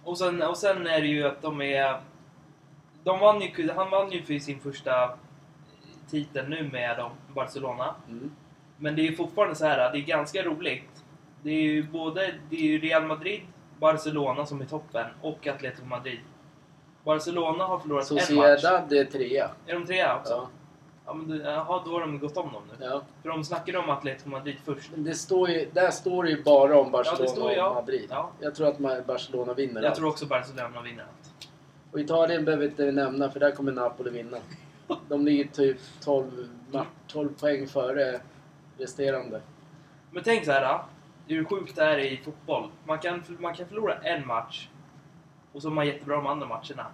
[0.04, 2.00] Och, sen, och sen är det ju att de är...
[3.04, 5.10] De vann ju, han vann ju för sin första
[6.10, 7.94] titel nu med dem, Barcelona.
[8.08, 8.30] Mm.
[8.76, 11.04] Men det är fortfarande så här, det är ganska roligt.
[11.42, 13.40] Det är ju både det är Real Madrid,
[13.78, 16.20] Barcelona som är toppen och Atletico Madrid.
[17.04, 18.24] Barcelona har förlorat en match.
[18.24, 19.50] Sociedad är trea.
[19.66, 20.32] Är de trea också?
[20.32, 20.48] Ja.
[21.06, 22.86] Ja, men det, jaha, då har de gått om dem nu.
[22.86, 23.02] ja.
[23.22, 24.90] För de snackade om Atletico Madrid först.
[24.94, 27.56] Men det står ju, där står det ju bara om Barcelona Ja, det står ju,
[27.56, 27.68] ja.
[27.68, 28.06] och Madrid.
[28.10, 28.30] Ja.
[28.40, 29.96] Jag tror att Barcelona vinner Jag allt.
[29.98, 31.48] tror också Barcelona vinner allt.
[31.92, 34.36] Och Italien behöver vi inte nämna för där kommer Napoli vinna.
[35.08, 38.20] De ligger typ 12, ma- 12 poäng före
[38.78, 39.40] resterande.
[40.10, 40.82] Men tänk så här,
[41.26, 42.70] hur sjukt det är i fotboll.
[42.84, 44.68] Man kan, man kan förlora en match
[45.52, 46.86] och så är man jättebra de andra matcherna.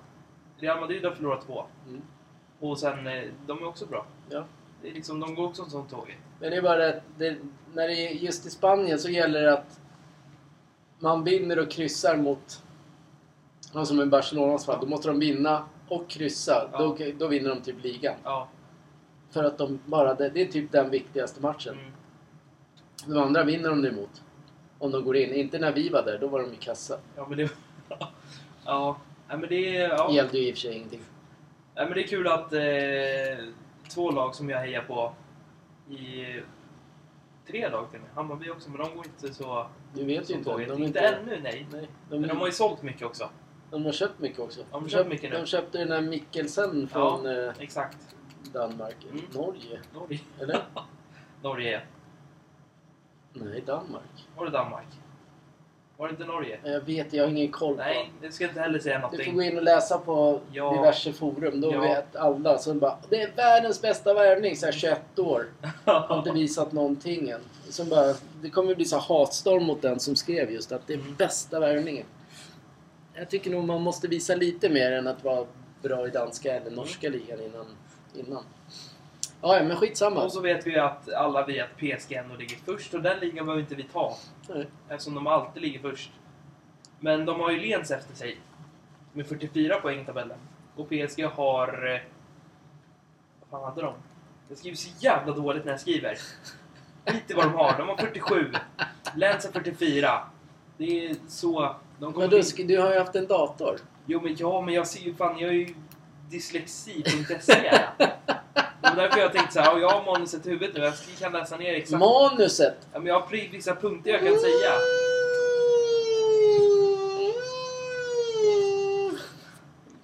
[0.58, 1.64] Real Madrid har förlorat två.
[1.88, 2.02] Mm.
[2.60, 4.06] Och sen, eh, de är också bra.
[4.28, 4.44] Ja.
[4.82, 6.18] Det är liksom, de går också en sån tåg.
[6.40, 7.36] Men det är bara att det,
[7.74, 9.80] när det är just i Spanien så gäller det att
[10.98, 12.62] man vinner och kryssar mot...
[13.74, 14.78] Ja, som i Barcelonas fall.
[14.80, 16.70] Då måste de vinna och kryssa.
[16.72, 16.78] Ja.
[16.78, 18.14] Då, då vinner de typ ligan.
[18.24, 18.48] Ja.
[19.30, 20.14] För att de bara...
[20.14, 21.74] Det, det är typ den viktigaste matchen.
[21.74, 21.92] Mm.
[23.06, 24.22] De andra vinner de emot.
[24.78, 25.34] Om de går in.
[25.34, 26.98] Inte när vi var där, då var de i kassa.
[27.16, 27.50] Ja, men det...
[28.64, 28.96] ja.
[29.28, 29.70] Nej, men det.
[29.70, 30.12] Ja.
[30.12, 31.00] Gällde ju i och för sig ingenting.
[31.74, 33.48] Nej, men det är kul att eh,
[33.94, 35.12] två lag som jag hejar på
[35.90, 36.24] i...
[37.46, 38.14] Tre lag till och med.
[38.14, 39.66] Hammarby också, men de går inte så...
[39.94, 40.50] Du vet ju inte.
[40.50, 40.68] tåget.
[40.68, 41.00] De inte inte...
[41.00, 41.66] ännu, nej.
[41.72, 43.30] Nej, de, Men de har ju sålt mycket också.
[43.70, 44.60] De har köpt mycket också.
[44.60, 47.98] De De, köpt köpt, mycket de köpte den här Mikkelsen från eh, Exakt.
[48.52, 48.96] Danmark.
[49.10, 49.24] Mm.
[49.34, 49.80] Norge?
[49.94, 50.20] Norge.
[50.40, 50.58] Eller?
[51.42, 51.80] Norge.
[53.32, 54.26] Nej, Danmark.
[54.36, 54.86] Var det Danmark?
[55.96, 56.58] Var det inte Norge?
[56.64, 57.82] Jag vet, jag har ingen koll på.
[57.82, 59.34] Nej, jag ska inte heller säga Du får någonting.
[59.34, 60.72] gå in och läsa på Ja.
[60.72, 61.60] diverse forum.
[61.60, 61.80] Då Ja.
[61.80, 62.58] vet alla.
[62.58, 65.46] Så bara, det är världens bästa värvning, så här 21 år.
[65.84, 67.40] Har inte visat någonting än.
[67.70, 70.98] Så bara, det kommer bli så hatstorm mot den som skrev just att det är
[70.98, 71.14] Mm.
[71.14, 72.06] bästa värvningen.
[73.16, 75.46] Jag tycker nog man måste visa lite mer än att vara
[75.82, 77.66] bra i danska eller norska ligan innan.
[78.14, 78.42] innan.
[79.42, 80.24] Ja, ja, men skitsamma.
[80.24, 83.46] Och så vet vi att alla vi att PSG ändå ligger först och den ligan
[83.46, 84.16] behöver inte vi ta.
[84.48, 84.66] Nej.
[84.88, 86.10] Eftersom de alltid ligger först.
[87.00, 88.38] Men de har ju Lens efter sig.
[89.12, 90.38] Med 44 poäng i tabellen.
[90.76, 91.94] Och PSG har...
[91.94, 92.00] eh,
[93.40, 93.94] Vad fan hade de?
[94.48, 96.18] Jag skriver så jävla dåligt när jag skriver.
[97.28, 97.78] I vad de har.
[97.78, 98.52] De har 47.
[99.16, 100.22] Lens har 44.
[100.76, 101.76] Det är så...
[101.98, 103.80] De Men du, du har ju haft en dator.
[104.06, 105.74] Jo men ja, men jag ser ju fan, jag är ju
[106.30, 108.08] dyslexi.se är jag.
[108.80, 110.94] Det var därför jag tänkte så här, ja, jag har manuset i huvudet nu, jag
[111.18, 112.00] kan läsa ner exakt.
[112.00, 112.76] Manuset!
[112.92, 114.72] Ja, men jag har vissa punkter jag kan säga.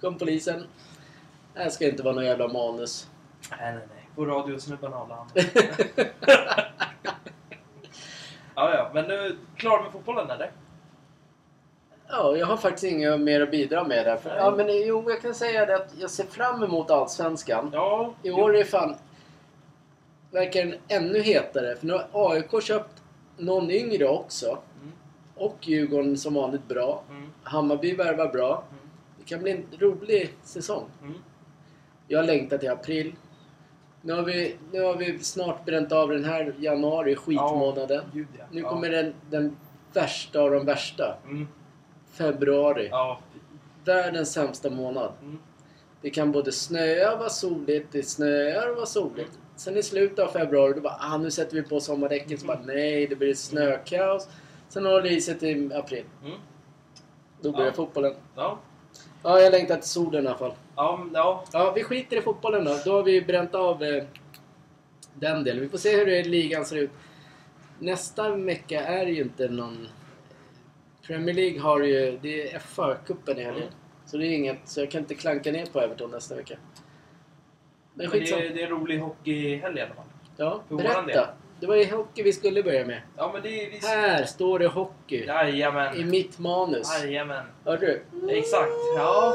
[0.01, 0.63] Kom polisen.
[1.53, 3.09] Det här ska inte vara någon jävla manus.
[3.49, 4.09] Nej, nej, nej.
[4.15, 5.27] På radiosnubbarna håller han.
[8.55, 10.51] Ja, ja, men nu klar med fotbollen eller?
[12.09, 14.17] Ja, jag har faktiskt inget mer att bidra med där.
[14.17, 17.69] För, ja, men jo, jag kan säga det att jag ser fram emot Allsvenskan.
[17.73, 18.13] Ja.
[18.23, 18.95] I år är det fan...
[20.31, 21.75] Verkar den ännu hetare.
[21.75, 23.03] För nu har AIK köpt
[23.37, 24.45] någon yngre också.
[24.47, 24.91] Mm,
[25.35, 27.03] Och Djurgården som vanligt bra.
[27.09, 28.63] mm, Hammarby värvar bra.
[28.69, 28.79] mm,
[29.19, 30.85] Det kan bli en rolig säsong.
[31.01, 31.13] mm.
[32.07, 33.15] Jag längtar till april.
[34.01, 38.01] Nu har vi, nu har vi snart bränt av den här januari, skitmånaden.
[38.03, 38.45] Ja, gud, ja.
[38.51, 39.57] Nu kommer den, den
[39.93, 41.17] värsta av de värsta.
[42.19, 42.87] Mm, Februari.
[42.91, 43.19] ja.
[43.85, 45.11] Världens sämsta månad.
[45.21, 45.39] Mm,
[46.01, 49.31] Det kan både snöa och vara soligt, det snöar och vara soligt.
[49.55, 52.37] Sen i slutet av februari, då bara ah, nu sätter vi på sommardäcken.
[52.37, 54.27] Så bara nej, det blir snökaos.
[54.69, 56.03] Sen håller det i sig till april.
[56.25, 56.37] mm.
[57.41, 57.73] Då börjar Ja.
[57.73, 58.13] fotbollen.
[58.35, 58.59] Ja.
[59.23, 60.53] Ja, jag längtar till solen i alla fall.
[60.75, 61.43] Ja, ja.
[61.53, 62.77] Ja, vi skiter i fotbollen då.
[62.85, 64.03] Då har vi bränt av eh,
[65.13, 65.61] den delen.
[65.63, 66.91] Vi får se hur det ligan ser ut.
[67.79, 69.87] Nästa vecka är ju inte någon...
[71.07, 72.19] Premier League har ju...
[72.21, 73.63] Det är FA-cupen i helgen.
[73.63, 73.73] Mm.
[74.05, 74.57] Så det är inget...
[74.65, 76.57] Så jag kan inte klanka ner på Everton nästa vecka.
[77.93, 80.05] Men Men det, är, det är rolig hockeyhelg i alla fall.
[80.37, 81.29] Ja, för berätta.
[81.59, 83.01] Det var ju hockey vi skulle börja med.
[83.17, 83.71] Ja, men det är...
[83.71, 83.77] Vi...
[83.77, 85.15] Här står det hockey.
[85.15, 86.09] I Jajamän.
[86.09, 87.03] mitt manus.
[87.03, 87.45] Jajamän.
[87.65, 88.03] Hör du?
[88.29, 88.71] Exakt.
[88.97, 89.33] Ja.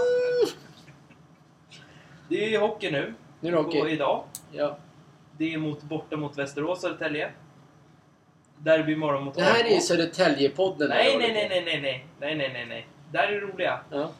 [2.28, 3.14] Det är ju hockey nu.
[3.40, 3.80] Nu är det hockey.
[3.80, 4.24] Och idag.
[4.52, 4.78] Ja.
[5.38, 7.30] Det är mot, borta mot Västerås, Södertälje.
[8.58, 9.80] Derby imorgon mot Det här är ju.
[9.80, 10.88] Södertälje-podden.
[10.88, 12.86] Nej, nej, nej, nej, nej, nej, nej, nej, nej, nej.
[13.12, 13.80] Där är det roliga.
[13.90, 14.10] Ja.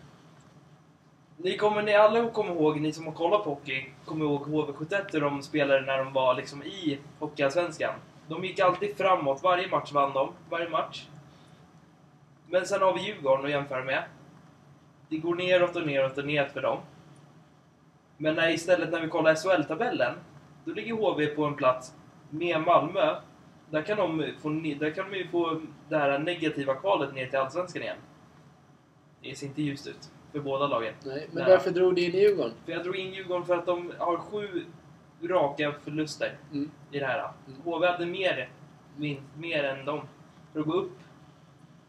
[1.37, 5.03] Ni kommer ni alla kommer ihåg, ni som har kollat på hockey, kommer ihåg HV71
[5.12, 7.94] hur de spelade när de var liksom i Hockeyallsvenskan.
[8.29, 11.07] De gick alltid framåt, varje match vann de, varje match.
[12.48, 14.03] Men sen har vi Djurgården att jämföra med.
[15.09, 16.79] Det går neråt och neråt och neråt för dem.
[18.16, 20.14] Men när, istället när vi kollar SHL-tabellen,
[20.64, 21.94] då ligger HV på en plats
[22.31, 23.16] med Malmö.
[23.70, 27.38] Där kan de få, där kan de ju få det här negativa kvalet ner till
[27.38, 27.96] Allsvenskan igen.
[29.22, 30.94] Det ser inte ljust ut för båda lagen.
[31.04, 31.52] Nej, men Nej.
[31.52, 32.52] varför drog du in Djurgården?
[32.64, 34.64] För jag drog in Djurgården för att de har sju
[35.22, 36.70] raka förluster Mm.
[36.92, 37.18] i det här.
[37.46, 37.61] Mm.
[37.64, 38.48] HV hade mer,
[39.37, 40.00] mer än dem
[40.52, 40.98] för att gå upp.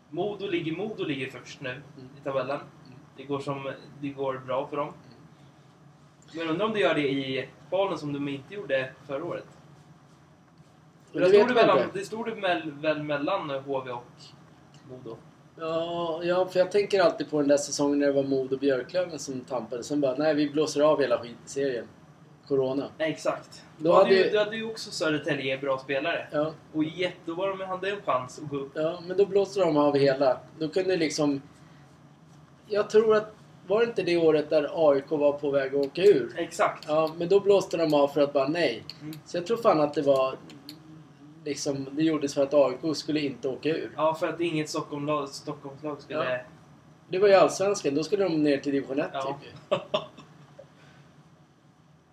[0.10, 2.10] Modo ligger, Modo ligger först nu Mm.
[2.18, 2.56] i tabellen.
[2.60, 3.00] Mm.
[3.18, 4.94] Det går, som, det går bra för dem.
[6.36, 9.46] Men undrar om det gör det i kvalen som de inte gjorde förra året.
[11.13, 14.04] För Det stod mellan, det stod väl, väl mellan HV och
[14.89, 15.17] Modo.
[15.60, 18.60] Ja, ja, för jag tänker alltid på den där säsongen när det var Modo och
[18.60, 19.84] Björklöven som tampade.
[19.84, 21.86] Sen bara, nej vi blåser av hela skitserien.
[22.48, 22.89] Corona.
[22.98, 23.63] Nej, exakt.
[23.78, 26.28] Då Då hade, ju, då hade ju också Södertälje bra spelare.
[26.32, 28.72] Ja, Och jätte, då var de, hade en chans att gå upp.
[28.76, 30.38] ja, men då blåste de av hela.
[30.60, 31.41] Då kunde liksom...
[32.67, 33.34] Jag tror att...
[33.67, 36.34] Var det inte det året där AIK var på väg att åka ur?
[36.38, 36.86] Exakt.
[36.88, 38.84] Ja, men då blåste de av för att bara nej.
[39.02, 39.19] Mm.
[39.26, 40.36] Så jag tror fan att det var...
[41.43, 43.91] Liksom, det gjordes för att AIK skulle inte åka ur.
[43.95, 46.45] Ja, för att inget Stockholmslag, Stockholmslag skulle...
[47.10, 49.39] Det var ju Allsvenskan, då skulle de ner till division 1 Ja.
[49.69, 49.80] typ.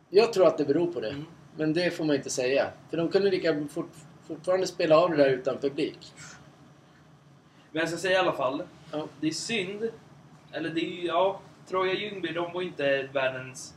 [0.08, 1.08] Jag tror att det beror på det.
[1.10, 1.24] Mm.
[1.56, 2.70] Men det får man inte säga.
[2.90, 3.90] För de kunde lika fort,
[4.26, 6.12] fortfarande spela av det där utan publik.
[7.72, 8.62] Men jag ska säga i alla fall.
[8.92, 9.06] Ja.
[9.20, 9.90] Det är synd.
[10.52, 11.40] Eller det är ju, ja.
[11.68, 13.74] Troja Ljungby, de var inte världens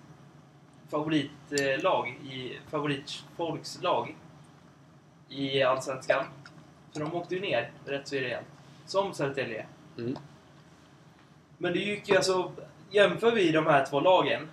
[0.89, 4.15] favoritlag i favoritfolkslag
[5.29, 6.25] i Allsvenskan.
[6.91, 8.47] Så de åkte ju ner rätt så rejält.
[8.85, 9.65] Som Södertälje.
[9.97, 10.15] Mm.
[11.57, 12.51] Men det gick ju alltså...
[12.91, 14.49] Jämför vi de här två lagen.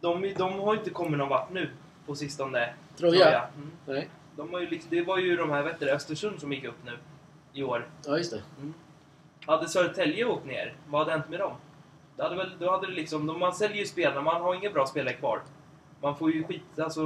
[0.00, 1.70] De, de har inte kommit någon vart nu
[2.06, 2.74] på sistone.
[2.96, 3.48] Troja?
[3.56, 3.70] Mm.
[3.86, 4.08] Nej.
[4.36, 6.84] De har ju liksom, det var ju de här, vet du, Östersund som gick upp
[6.84, 6.98] nu.
[7.52, 7.88] I år.
[8.06, 8.42] Ja, just det.
[9.46, 11.52] Hade Södertälje åkt ner, vad hade hänt med dem?
[12.16, 14.86] Det hade väl, då hade det liksom, man säljer ju spelarna, man har inga bra
[14.86, 15.40] spelare kvar.
[16.04, 17.02] Man får ju skit, alltså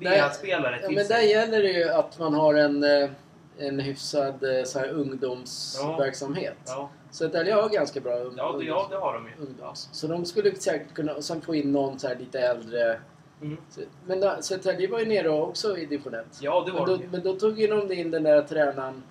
[0.00, 3.10] Nej, B-spelare Ja, till men där gäller det ju att man har en, eh,
[3.58, 6.56] en hyfsad eh, så här, ungdomsverksamhet.
[6.66, 9.46] Ja, Södertälje har ganska bra ung- ja, det, ja, det har de ju.
[9.46, 9.88] ungdoms.
[9.92, 13.00] Så de skulle säkert kunna, och sen få in någon så här lite äldre.
[13.42, 13.56] Mm.
[13.70, 16.26] Så- Men då- Södertälje var ju nere också i division 1.
[16.40, 17.08] Ja, det Men var då, de ju.
[17.10, 19.02] men då tog ju de in den där tränaren.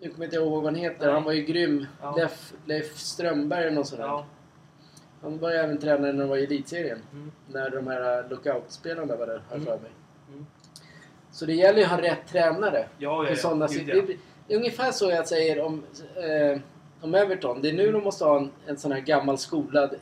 [0.00, 1.04] Nu kommer jag inte ihåg vad han heter.
[1.04, 1.14] Nej.
[1.14, 1.86] Han var ju grym.
[2.02, 2.14] Ja.
[2.16, 4.06] Leif, Leif Strömberg eller något sånt där.
[4.08, 4.24] Ja.
[5.22, 6.98] Han var ju även tränare när de var i elitserien.
[7.12, 7.32] Mm.
[7.48, 9.66] När de här lookout-spelarna var där, har jag Mm.
[9.66, 9.90] för mig.
[10.32, 10.46] Mm.
[11.30, 12.88] Så det gäller ju att ha rätt tränare.
[12.98, 13.36] Ja, ja, ja.
[13.36, 14.04] sådana Gud, det, ja.
[14.48, 15.82] är ungefär så jag säger om,
[16.16, 16.60] eh,
[17.00, 17.62] om Everton.
[17.62, 19.94] Det är nu de måste ha en, en sån här gammal skolad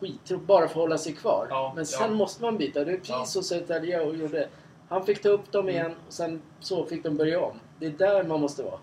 [0.00, 1.46] skittrupp bara för att hålla sig kvar.
[1.50, 1.98] Ja, Men ja.
[1.98, 2.84] sen måste man byta.
[2.84, 3.24] Det är precis Ja.
[3.24, 4.48] så Södertälje och gjorde.
[4.88, 5.74] Han fick ta upp dem Mm.
[5.74, 7.60] igen och sen så fick de börja om.
[7.78, 8.78] Det är där man måste vara.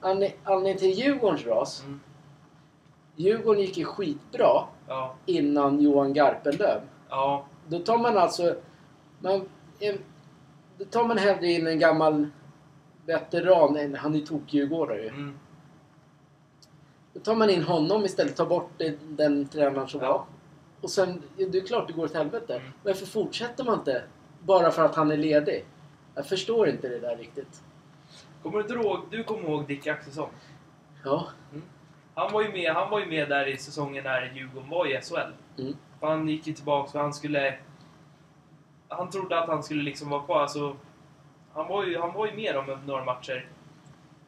[0.00, 1.82] Anledningen till Djurgårdens ras.
[1.84, 2.00] Mm.
[3.16, 6.80] Djurgården gick ju skitbra Ja, innan Johan Garpenlöv.
[7.08, 8.56] ja, Då tar man alltså...
[9.18, 9.48] Man,
[10.78, 12.28] då tar man hellre in en gammal
[13.06, 13.94] veteran.
[13.94, 15.08] Han är tokdjurgårdare ju.
[15.08, 15.38] mm.
[17.12, 18.36] Då tar man in honom istället.
[18.36, 20.08] Tar bort det, den tränaren som Ja.
[20.12, 20.24] var.
[20.80, 22.54] Och sen, det är klart det går åt helvete.
[22.56, 22.72] Mm.
[22.82, 24.02] Varför fortsätter man inte?
[24.42, 25.64] Bara för att han är ledig?
[26.14, 27.62] Jag förstår inte det där riktigt.
[28.42, 30.28] Kommer du inte ihåg, du kommer ihåg Dick Axelsson?
[31.04, 31.26] Ja.
[32.14, 35.00] Han var ju med, han var ju med där i säsongen när Djurgården var i
[35.00, 35.60] SHL.
[35.62, 35.76] Mm.
[36.00, 37.58] Han gick ju tillbaka för han skulle...
[38.88, 40.40] Han trodde att han skulle liksom vara kvar.
[40.40, 40.76] Alltså,
[41.52, 43.46] han, var ju, han var ju med dem några matcher.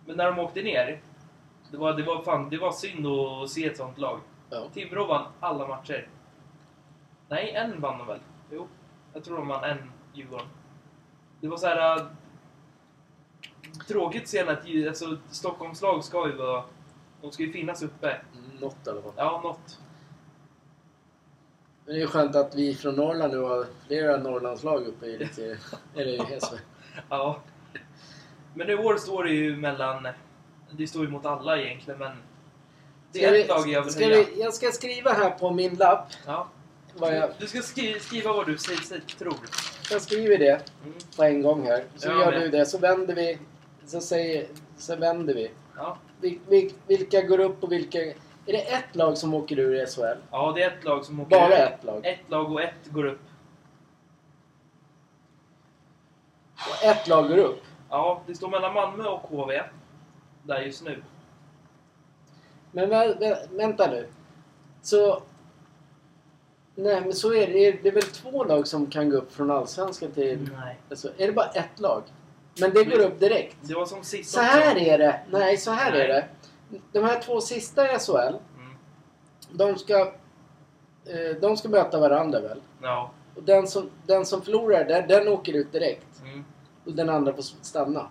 [0.07, 1.01] Men när de åkte ner,
[1.71, 4.21] det var, det var, fan, det var synd att se ett sånt lag.
[4.51, 4.65] ja.
[4.75, 6.09] Timrå vann alla matcher.
[7.29, 8.21] Nej, en vann de väl?
[8.53, 8.67] Jo,
[9.15, 10.47] jag tror de vann en, Djurgården.
[11.41, 11.97] Det var så här...
[11.97, 12.07] äh,
[13.89, 16.65] Tråkigt att se att alltså, Stockholms lag ska ju vara...
[17.27, 18.17] De ska ju finnas uppe.
[18.61, 19.13] Något i alla fall.
[19.17, 19.79] Ja, något.
[21.87, 25.59] Men det är skönt att vi från Norrland nu har flera Norrlandslag uppe i elitserien.
[25.95, 26.57] Eller i SHL.
[27.09, 27.41] Ja.
[28.55, 30.09] Men i år står det ju mellan...
[30.71, 32.17] Det står ju mot alla egentligen, men...
[33.13, 35.51] Det Ska är vi- ett lag jag vill ska vi, Jag ska skriva här på
[35.51, 36.09] min lapp.
[36.27, 36.49] Ja.
[37.01, 39.37] Jag, Du ska skri skriva vad du säger, säger, tror.
[39.91, 40.99] jag skriver det Mm.
[41.17, 41.85] på en gång här.
[41.97, 42.41] Så Jag gör med.
[42.41, 42.67] du det.
[42.67, 43.39] Så vänder vi.
[43.87, 45.51] Så, säger, så vänder vi.
[45.77, 45.99] Ja.
[46.21, 47.99] Vil, vil, vilka går upp och vilka...
[48.49, 50.19] Är det ett lag som åker ur i SHL?
[50.31, 51.73] ja, det är ett lag som åker Bara ut.
[51.73, 52.07] ett lag?
[52.07, 53.21] Ett lag och ett går upp.
[56.55, 57.63] Och ett lag går upp?
[57.91, 59.63] Ja, det står mellan Malmö och HV.
[60.43, 61.03] Där just nu.
[62.73, 64.09] Men vä, vänta nu.
[64.83, 65.23] Så...
[66.75, 67.83] Nej, men så är det.
[67.83, 70.49] Det är väl två lag som kan gå upp från Allsvenskan till...
[70.61, 70.77] Nej.
[70.91, 72.03] Alltså, är det bara ett lag?
[72.61, 73.57] Men det går upp direkt?
[73.61, 74.85] Det var som sist Så här också.
[74.85, 75.21] är det.
[75.31, 76.01] Nej, så här Nej.
[76.01, 76.25] är det.
[76.93, 78.77] De här två sista i SHL, Mm.
[79.51, 79.99] de ska...
[81.07, 82.61] Eh, de ska möta varandra väl?
[82.83, 83.11] Ja.
[83.37, 86.23] Och den som, den som förlorar, den, den åker ut direkt.
[86.23, 86.45] Mm.
[86.87, 88.09] Och den andra får stanna.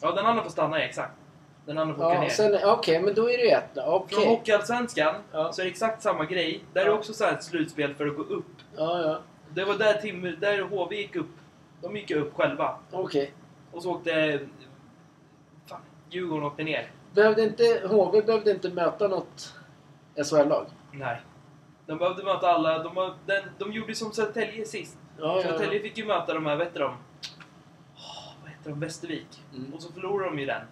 [0.00, 1.12] Ja, den andra får stanna, ja, exakt.
[1.66, 2.28] Den andra får åka Ja, ner.
[2.28, 3.78] sen, okej, men då är det ju ett.
[3.86, 4.18] Okej.
[4.18, 5.52] Från Hockeyallsvenskan Ja.
[5.52, 6.64] så är det exakt samma grej.
[6.72, 6.92] Där är Ja.
[6.92, 8.44] också så här ett slutspel för att gå upp.
[8.76, 9.18] Ja, ja.
[9.54, 11.26] Det var där, Tim, där HV gick upp.
[11.82, 12.78] De gick upp själva.
[12.90, 13.32] Okej.
[13.72, 14.40] Och så åkte...
[15.66, 16.90] Fan, Djurgården åkte ner.
[17.14, 19.54] Behövde inte, HV behövde inte möta något
[20.24, 20.66] SHL-lag?
[20.92, 21.20] Nej.
[21.86, 22.78] De behövde möta alla.
[22.82, 24.98] De, var- den, de gjorde som Södertälje sist.
[25.18, 25.82] Ja, ja, Södertälje ja.
[25.82, 26.90] fick ju möta de här, vet du de?
[27.96, 28.80] Åh, vad heter de?
[28.80, 29.42] Västervik.
[29.54, 29.74] Mm.
[29.74, 30.62] Och så förlorade de ju den.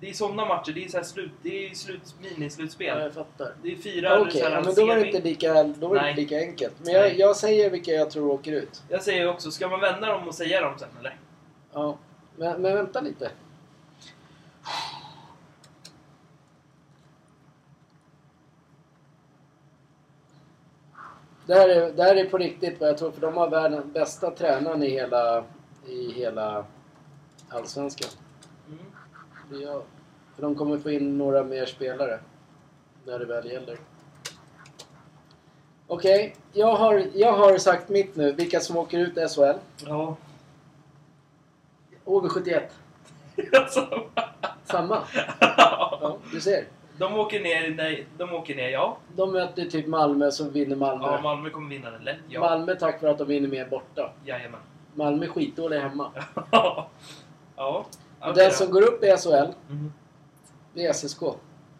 [0.00, 0.72] Det är sådana matcher.
[0.72, 2.86] Det är så här slut, det är slut, minislutspel.
[2.86, 3.54] ja, jag fattar.
[3.62, 6.10] Det är fyra så här ja, men då var det inte lika, då var det
[6.10, 6.74] inte lika enkelt.
[6.84, 8.82] Men jag, jag säger vilka jag tror åker ut.
[8.88, 11.16] Jag säger också, ska man vända dem och säga dem sen eller?
[11.72, 11.98] Ja.
[12.36, 13.30] Men, men vänta lite.
[21.46, 23.92] Det här, är, det här är på riktigt vad jag tror, för de har världens
[23.92, 25.44] bästa tränaren i hela,
[25.86, 26.64] i hela
[27.48, 28.10] Allsvenskan.
[29.50, 29.82] Jag.
[30.34, 32.18] För de kommer få in några mer spelare.
[33.04, 33.78] När det väl gäller.
[35.86, 38.32] Okej, jag, har, jag har sagt mitt nu.
[38.32, 39.58] Vilka som åker ut i SHL.
[39.86, 40.16] Ja.
[42.04, 42.62] HV71.
[43.52, 44.02] Alltså.
[44.64, 45.02] Samma.
[46.00, 46.64] Ja, du ser.
[46.98, 48.96] de åker ner, nej, de åker ner, ja.
[49.16, 51.06] De möter typ Malmö som vinner Malmö.
[51.06, 52.40] Ja, Malmö kommer vinna den lätt, ja.
[52.40, 54.12] Malmö tack vare att de vinner mer borta.
[54.24, 54.60] Jajamän.
[54.94, 56.10] Malmö är skitdåliga hemma.
[57.56, 57.86] ja.
[58.30, 59.92] Okej den som går upp i SHL, Mhm.
[60.74, 61.20] det är SSK.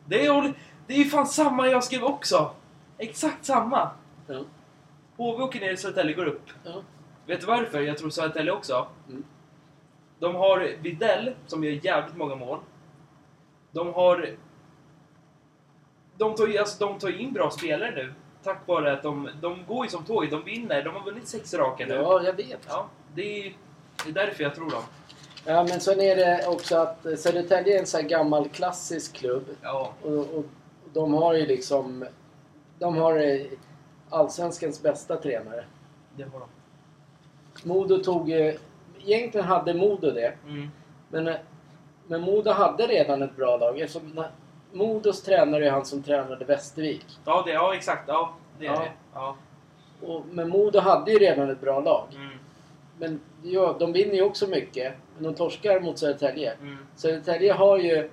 [0.05, 0.53] Det är,
[0.87, 2.51] det är ju fan samma jag skrev också!
[2.99, 3.91] Exakt samma!
[4.27, 4.45] Ja.
[5.17, 6.51] HV åker ner, Södertälje går upp.
[6.65, 6.83] Ja.
[7.27, 8.87] Vet du varför jag tror Södertälje också?
[9.09, 9.25] Mm.
[10.19, 12.59] De har Videll som gör jävligt många mål.
[13.71, 14.31] De har...
[16.17, 18.15] De tar alltså, de tar in bra spelare nu.
[18.43, 20.31] Tack vare att de, de går ju som tåget.
[20.31, 20.85] De vinner.
[20.85, 21.95] De har vunnit sex raka nu.
[21.95, 22.67] ja, jag vet.
[22.69, 23.57] Ja, det är,
[24.05, 24.83] det är därför jag tror dem.
[25.47, 29.13] Ja, men sen är det också att eh, Södertälje är en sån här gammal klassisk
[29.17, 29.45] klubb.
[29.63, 29.93] Ja.
[30.03, 30.45] Och, och
[30.93, 32.05] de har ju liksom...
[32.79, 33.41] De har eh,
[34.11, 35.65] Allsvenskans bästa tränare.
[36.17, 36.49] Det har de.
[37.69, 38.31] Modo tog.
[38.31, 40.33] Egentligen hade Modo det.
[40.47, 40.71] Mm.
[41.09, 41.37] Men, eh,
[42.07, 43.81] men Modo hade redan ett bra lag.
[43.81, 44.25] Eftersom
[44.73, 47.07] Modos tränare är han som tränade Västervik.
[47.25, 48.03] Ja, det, ja, exakt.
[48.09, 48.81] Ja, det är Ja.
[48.81, 48.91] det.
[49.15, 49.37] Ja.
[50.03, 52.07] Och, men Modo hade ju redan ett bra lag.
[52.15, 52.39] Mm.
[52.99, 54.95] Men ja, de vinner ju också mycket.
[55.15, 56.53] Men de torskar mot Södertälje.
[56.53, 56.77] Mm.
[56.97, 58.11] Södertälje har ju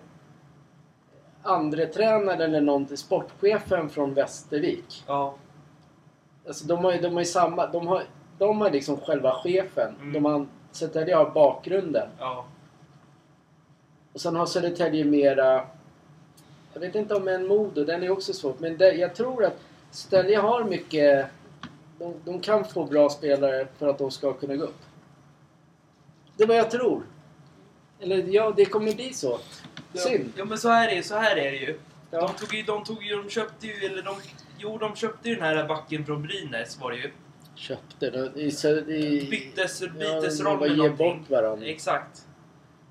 [1.44, 5.04] andre tränaren eller någon, sportchefen från Västervik.
[5.08, 5.36] Ja.
[6.48, 7.68] Alltså de har ju, de har ju samma...
[7.68, 8.04] De har,
[8.38, 9.96] de har liksom själva chefen.
[10.02, 10.14] Mm.
[10.14, 12.10] De har, Södertälje har bakgrunden.
[12.20, 12.46] Ja.
[14.14, 15.68] Och sen har Södertälje mera...
[16.74, 18.60] Jag vet inte om en Modo, den är också svårt.
[18.60, 19.60] Men det, jag tror att
[19.92, 21.28] Södertälje har mycket...
[22.04, 24.82] De, de kan få bra spelare för att de ska kunna gå upp.
[26.38, 27.04] Det är vad jag tror.
[28.00, 29.40] Eller ja, det kommer bli så.
[29.94, 30.34] Synd.
[30.36, 31.80] Ja, men så här är, så här är det ju.
[32.12, 32.20] Ja.
[32.28, 34.16] De tog ju, de tog ju, de köpte ju, eller de...
[34.58, 37.12] Jo, de köpte ju den här backen från Brynäs var det ju.
[37.56, 38.42] Köpte det.
[38.42, 41.68] I, i, Byttes, ja, bytesroll de med ge bort varandra.
[41.68, 42.28] Exakt.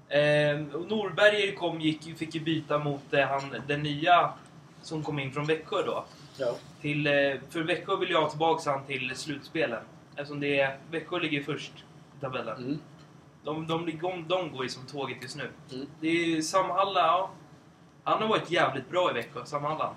[0.09, 4.33] Ehm, och Norberger kom, gick, fick ju byta mot eh, han, den nya
[4.83, 6.05] som kom in från Växjö då.
[6.37, 6.57] Ja.
[6.81, 7.13] Till, eh,
[7.51, 9.83] för Växjö vill jag ha tillbaka han till slutspelen.
[10.17, 11.73] Eftersom det är, Växjö ligger först
[12.19, 12.57] i tabellen.
[12.57, 12.79] Mm.
[13.45, 15.49] De, de, de, de går ju som tåget just nu.
[15.73, 15.87] Mm.
[16.01, 17.31] Det är ju Sam Halla, ja.
[18.05, 19.97] Han har varit jävligt bra i Växjö, Sam Halland.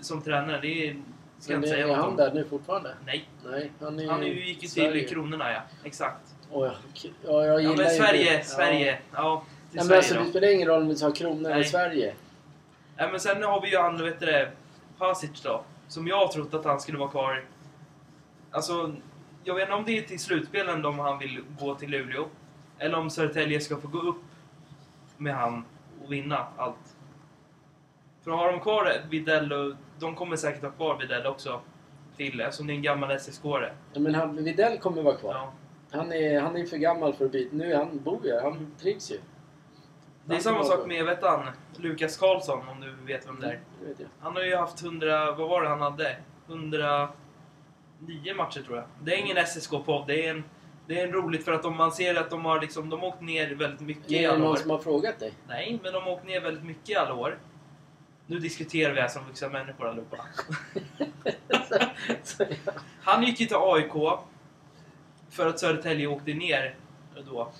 [0.00, 0.96] Som tränare, det är...
[1.38, 2.94] Ska jag Men inte är säga något han där nu fortfarande?
[3.06, 3.28] Nej.
[3.44, 5.60] Nej, han är Han är ju, gick ju till Kronorna, ja.
[5.84, 6.34] Exakt.
[6.50, 6.72] Åh, ja,
[7.24, 8.44] ja, jag Ja, gillar men inte- Sverige, Ja.
[8.44, 8.98] Sverige.
[9.12, 10.20] Ja, till Ja, men Sverige alltså, då.
[10.24, 11.64] det spelar ingen roll om vi har kronor i Nej.
[11.64, 12.14] Sverige.
[12.96, 14.50] Ja, men sen har vi ju han, vet du det,
[15.02, 15.64] Pasic då.
[15.88, 17.44] Som jag trott att han skulle vara kvar.
[18.50, 18.94] Alltså,
[19.44, 22.26] jag vet inte om det är till slutspelen om han vill gå till Luleå.
[22.78, 24.22] Eller om Södertälje ska få gå upp
[25.16, 25.64] med han
[26.04, 26.96] och vinna allt.
[28.24, 31.60] För har de kvar Widell och de kommer säkert ha kvar Widell också.
[32.16, 33.72] Till, eftersom det är en gammal SSK-are.
[33.92, 35.34] Ja, men han, Widell kommer vara kvar.
[35.34, 35.52] Ja.
[35.90, 37.56] Han, är, han är för gammal för att byta.
[37.56, 38.40] Nu han bor ju.
[38.40, 39.18] Han trivs ju.
[40.24, 41.46] Det är samma sak med, vet han,
[41.76, 43.50] Lukas Karlsson om du vet vem det är.
[43.50, 43.60] kvar.
[43.80, 44.08] Det vet jag.
[44.20, 46.16] Han har ju haft 100, vad var det han hade?
[46.48, 47.08] 109
[48.36, 48.84] matcher tror jag.
[49.02, 50.44] Det är ingen SSK-podd, det är en
[50.86, 53.20] det är roligt för att om man ser att de har liksom, de har åkt
[53.20, 54.56] ner väldigt mycket i Är det alla någon år.
[54.56, 55.32] som har frågat dig?
[55.48, 57.38] Nej, men de har åkt ner väldigt mycket i alla år.
[58.26, 60.16] Nu diskuterar vi här som vuxna människor allihopa.
[63.02, 63.92] Han gick ju till AIK
[65.30, 66.74] för att Södertälje åkte ner
[67.26, 67.52] då.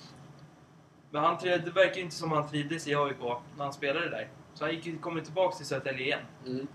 [1.13, 3.19] Men han, det verkar inte som han trivdes i AIK
[3.57, 4.27] när han spelade där.
[4.53, 6.19] Så han gick, kom tillbaka till Södertälje igen.
[6.45, 6.67] mm.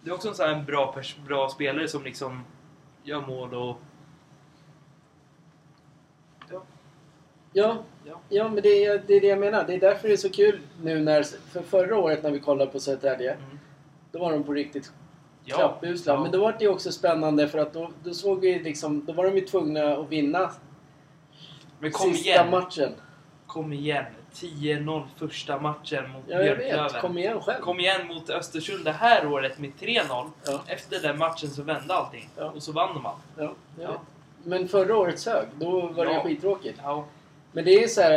[0.00, 2.44] Det är också en sån här bra, pers- bra spelare som liksom
[3.02, 3.76] gör mål och...
[6.50, 6.62] Ja.
[7.52, 8.20] Ja, Ja.
[8.28, 9.64] ja men det är, det är det jag menar.
[9.66, 11.22] Det är därför det är så kul nu när...
[11.22, 13.32] För förra året när vi kollade på Södertälje.
[13.34, 13.58] Mm.
[14.12, 14.92] Då var de på riktigt
[15.44, 15.56] Ja.
[15.56, 16.12] klappusla.
[16.14, 16.22] Ja.
[16.22, 19.04] Men då var det ju också spännande för att då, då såg vi liksom...
[19.04, 20.50] Då var de ju tvungna att vinna
[21.82, 22.50] Men kom sista igen!
[22.50, 22.92] matchen.
[23.46, 24.04] Kom igen!
[24.34, 27.00] 10-0 första matchen mot Ja, Björklöven.
[27.00, 27.60] Kom igen själv.
[27.60, 30.30] Kom igen mot Östersund det här året med 3-0.
[30.46, 30.60] Ja.
[30.66, 32.28] Efter den matchen så vände allting.
[32.36, 32.44] Ja.
[32.50, 33.22] Och så vann de allt.
[33.36, 34.00] Ja, Ja.
[34.44, 35.46] Men förra året sög.
[35.54, 36.80] Då var det skittråkigt.
[37.52, 38.12] Men det är så här...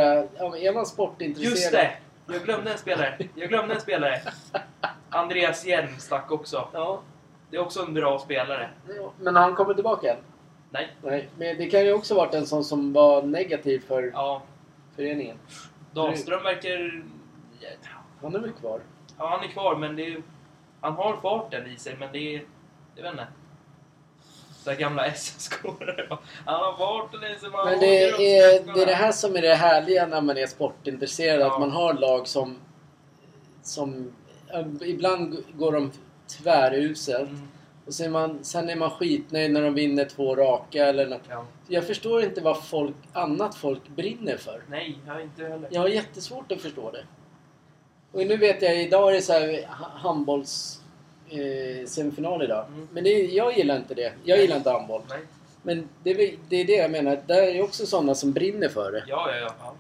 [0.58, 1.52] Är man sportintresserad...
[1.52, 1.92] Just det!
[2.28, 3.18] Jag glömde en spelare.
[3.36, 4.22] Jag glömde en spelare.
[5.10, 6.68] Andreas Hjelm stack också.
[6.74, 7.02] Ja,
[7.50, 8.70] Det är också en bra spelare.
[9.20, 10.18] Men han kommit tillbaka än?
[10.76, 10.88] Nej.
[11.02, 11.30] Nej.
[11.38, 14.42] Men det kan ju också varit en sån som var negativ för Ja.
[14.96, 15.38] föreningen.
[15.94, 17.04] Dahlström verkar...
[18.22, 18.82] Han är väl kvar?
[19.18, 20.18] Ja, han är kvar, men det
[20.82, 22.42] han har farten i sig, men det.
[22.96, 23.28] Jag vet inte.
[24.64, 26.18] Så här gamla SSK-are.
[26.46, 29.12] Han har farten i sig, man Men åker det upp är, det är det här
[29.12, 31.42] som är det härliga när man är sportintresserad.
[31.42, 31.54] Ja.
[31.54, 32.58] Att man har lag som...
[33.62, 34.12] som
[34.82, 35.92] ibland går de
[36.28, 37.30] tväruselt.
[37.30, 37.48] Mm,
[37.86, 41.22] Och sen är, man, sen är man skitnöjd när de vinner två raka eller något.
[41.30, 41.46] ja.
[41.68, 44.62] Jag förstår inte vad folk, annat folk brinner för.
[44.70, 45.68] Nej, jag inte heller.
[45.72, 47.04] Jag har jättesvårt att förstå det.
[48.12, 50.82] Och nu vet jag, idag är det så här ha- handbolls...
[51.30, 52.66] Eh, semifinal idag.
[52.68, 52.88] Mm.
[52.92, 54.14] Men det, jag gillar inte det.
[54.24, 55.02] Jag gillar inte handboll.
[55.10, 55.20] Nej.
[55.64, 56.14] Men det
[56.50, 57.22] det är det jag menar.
[57.28, 59.04] Där är också sådana som brinner för det.
[59.08, 59.54] Ja, ja, ja.
[59.60, 59.74] ja.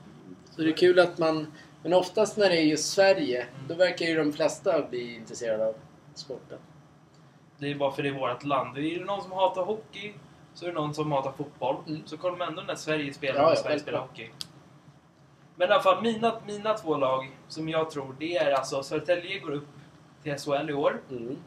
[0.55, 1.51] Så det är kul att man...
[1.83, 3.67] Men oftast när det är just Sverige, Mm.
[3.67, 5.75] då verkar ju de flesta bli intresserade av
[6.15, 6.57] sporten.
[7.57, 8.75] Det är bara för det är vårt land.
[8.75, 10.13] Det är någon som hatar hockey,
[10.53, 11.75] så är det någon som hatar fotboll.
[11.87, 12.01] Mm.
[12.05, 14.29] Så kollar man ändå när Sverige spelar Ja, och ja, Sverige spelar hockey.
[15.55, 19.39] Men i alla fall, mina, mina två lag som jag tror, det är alltså Södertälje
[19.39, 19.67] går upp
[20.23, 21.01] till SHL i år.
[21.09, 21.37] Mm.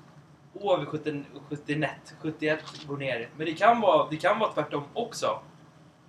[0.86, 1.90] 70 71,
[2.20, 3.28] 71 går ner.
[3.36, 5.40] Men det kan, vara, det kan vara tvärtom också.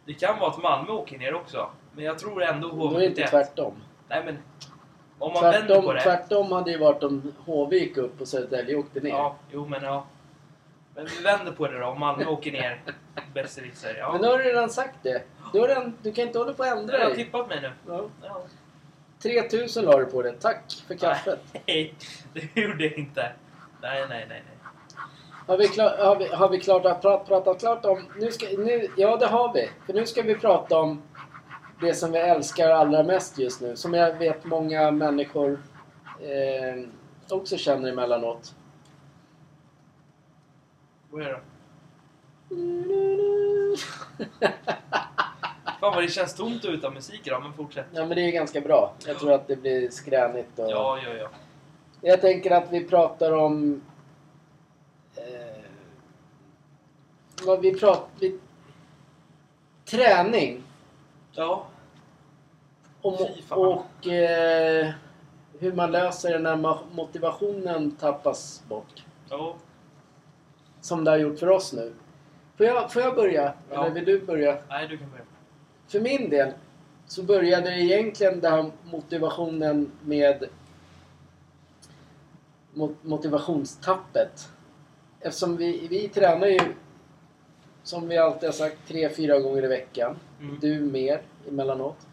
[0.05, 1.69] Det kan vara att Malmö åker ner också.
[1.95, 3.31] Men jag tror ändå Då är HV det inte 71.
[3.31, 3.73] tvärtom.
[4.07, 4.37] Nej men,
[5.19, 6.01] om man vänder Tvärtom, på det.
[6.01, 9.09] tvärtom hade ju varit om HV gick upp och Södertälje åkte ner.
[9.09, 10.05] Ja, jo men ja.
[10.95, 11.85] Men vi vänder på det då.
[11.85, 12.81] Om Malmö åker ner,
[13.33, 13.95] besserwisser.
[13.99, 14.11] Ja.
[14.11, 15.23] Men nu har du redan sagt det.
[15.53, 17.15] Du, har redan, du kan inte hålla på och ändra Jag har dig.
[17.25, 17.71] tippat mig nu.
[17.87, 18.03] Ja.
[18.23, 18.41] Ja.
[19.21, 20.31] 3000 la du på det.
[20.31, 21.39] Tack för kaffet.
[21.67, 21.93] Nej,
[22.33, 23.21] det gjorde jag inte.
[23.81, 24.57] Nej, nej, nej, nej.
[25.47, 28.05] Har vi, klar, har vi, har vi klart att pra, pratat klart om...
[28.19, 29.69] Nu ska, nu, ja, det har vi.
[29.85, 31.01] För nu ska vi prata om
[31.81, 33.75] det som vi älskar allra mest just nu.
[33.75, 35.59] Som jag vet många människor
[36.21, 36.83] eh,
[37.29, 38.55] också känner emellanåt.
[41.09, 41.39] Vad är det?
[45.79, 47.85] Fan vad det känns tomt utan musik idag, men fortsätt.
[47.91, 48.93] ja, men det är ganska bra.
[49.05, 50.59] Jag tror att det blir skränigt.
[50.59, 51.29] Och, Ja, ja, ja.
[52.01, 53.81] Jag tänker att vi pratar om...
[55.15, 55.63] Eh,
[57.45, 58.07] vad vi pratar...
[58.19, 58.39] Vi,
[59.85, 60.63] träning.
[61.31, 61.65] Ja,
[63.01, 64.89] Och, och eh,
[65.59, 69.03] hur man löser det när motivationen tappas bort.
[69.29, 69.55] ja.
[70.81, 71.93] Som det har gjort för oss nu.
[72.57, 73.53] Får jag, får jag börja?
[73.71, 73.81] Ja.
[73.85, 74.57] Eller vill du börja?
[74.69, 75.23] Nej, du kan börja.
[75.87, 76.51] För min del
[77.07, 80.43] så började det egentligen den här motivationen med
[82.73, 84.49] mot- motivationstappet.
[85.19, 86.59] Eftersom vi, vi tränar ju
[87.83, 90.19] som vi alltid har sagt tre, fyra gånger i veckan.
[90.41, 90.59] Mm.
[90.61, 92.07] Du mer emellanåt.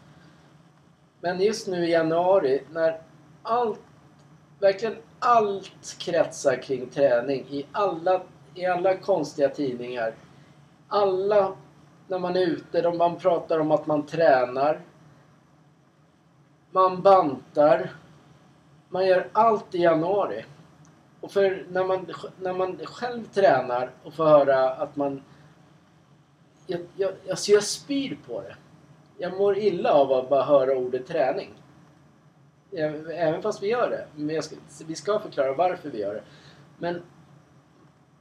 [1.21, 3.01] Men just nu i januari när
[3.43, 3.79] allt,
[4.59, 8.21] verkligen allt kretsar kring träning i alla,
[8.55, 10.13] i alla konstiga tidningar.
[10.87, 11.53] Alla,
[12.07, 14.81] när man är ute, man pratar om att man tränar.
[16.71, 17.91] Man bantar.
[18.89, 20.45] Man gör allt i januari.
[21.21, 22.07] Och för när man,
[22.39, 25.21] när man själv tränar och får höra att man...
[26.67, 28.55] Jag, jag, alltså jag spyr på det.
[29.17, 31.49] Jag mår illa av att bara höra ordet träning.
[33.13, 34.07] Även fast vi gör det.
[34.15, 34.55] Men jag ska,
[34.87, 36.23] vi ska förklara varför vi gör det.
[36.77, 37.01] Men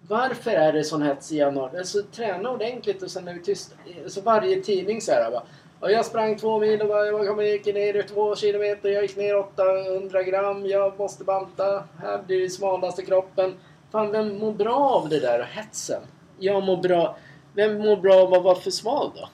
[0.09, 1.78] varför är det sån hets i januari?
[1.78, 3.76] Alltså träna ordentligt och sen är vi tysta.
[4.03, 5.42] Alltså varje tidning så här bara.
[5.90, 8.88] Jag sprang två mil och bara, jag gick ner två kilometer.
[8.88, 10.66] Jag gick ner 800 gram.
[10.66, 11.84] Jag måste banta.
[11.99, 13.55] Här blir det smalaste kroppen.
[13.92, 16.03] Fan, vem mår bra av det där hetsen?
[16.38, 17.16] Jag mår bra.
[17.57, 19.29] Vem mår bra av att vara för sval då?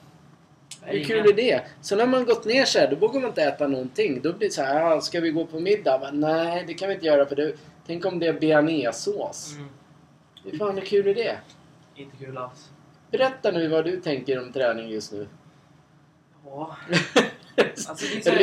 [0.81, 1.61] Hur kul är det?
[1.81, 4.21] Så när man gått ner så här, då vågar man inte äta någonting.
[4.21, 5.99] Då blir det så här, ja, ska vi gå på middag?
[6.01, 7.53] Men, nej, det kan vi inte göra för det,
[7.87, 9.53] Tänk om det är bearnaisesås.
[9.55, 9.69] Mm.
[10.43, 11.37] Hur fan hur kul är det?
[11.95, 12.69] Inte kul alls.
[13.11, 15.27] Berätta nu vad du tänker om träning just nu.
[16.45, 16.75] Ja.
[17.87, 18.37] Alltså, det är så här-.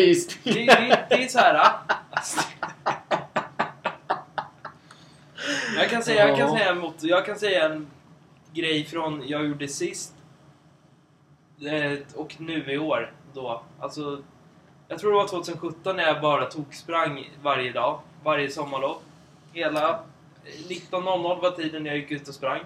[0.44, 1.54] Det, det, det är så här.
[1.54, 1.80] ah.
[2.10, 2.40] Alltså.
[5.76, 7.86] Jag kan säga, jag kan säga, mot, jag kan säga en
[8.52, 10.14] grej från jag gjorde sist
[11.66, 13.12] eh, och nu i år.
[13.34, 13.62] Då.
[13.78, 14.22] Alltså,
[14.88, 18.96] jag tror det var 2017 när jag bara tog sprang varje dag, varje sommarlov.
[19.52, 22.60] Hela eh, 19.00 var tiden jag gick ut och sprang.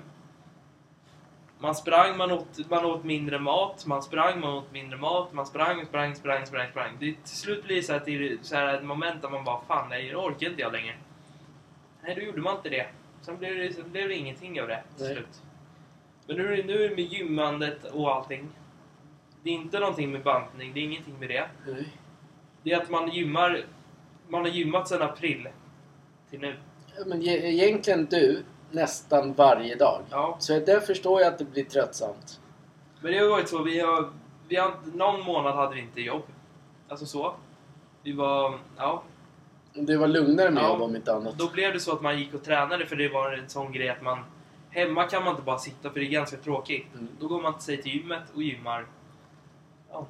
[1.58, 5.46] Man sprang, man åt, man åt mindre mat, man sprang, man åt mindre mat, man
[5.46, 6.96] sprang, sprang, sprang, sprang, sprang.
[7.00, 9.44] Det, till slut blir det så, att det är så här ett moment där man
[9.44, 10.94] bara fan, nej, orkar inte jag längre.
[12.02, 12.86] Nej, då gjorde man inte det.
[13.22, 15.14] Sen blev det, sen blev det ingenting av det till Nej.
[15.14, 15.42] slut.
[16.26, 18.48] Men nu, är det- nu är det med gymmandet och allting.
[19.42, 21.46] Det är inte någonting med bantning, det är ingenting med det.
[21.66, 21.88] Nej.
[22.62, 23.64] Det är att man gymmar,
[24.28, 25.48] man har gymmat sedan april
[26.30, 26.56] till nu.
[27.06, 30.02] Men e- egentligen du, nästan varje dag.
[30.10, 32.40] Ja, Så där förstår jag att det blir tröttsamt.
[33.00, 33.62] men det har varit så.
[33.62, 34.10] Vi har,
[34.48, 36.22] vi har, någon månad hade vi inte jobb.
[36.88, 37.34] Alltså så.
[38.02, 39.02] Vi var, ja.
[39.72, 40.68] Du var lugnare med Ja.
[40.68, 41.38] jobb om inte annat.
[41.38, 43.88] Då blev det så att man gick och tränade för det var en sån grej
[43.88, 44.18] att man...
[44.74, 46.86] Hemma kan man inte bara sitta för det är ganska tråkigt.
[46.94, 47.08] Mm.
[47.20, 48.86] Då går man till sig till gymmet och gymmar.
[49.92, 50.06] Ja.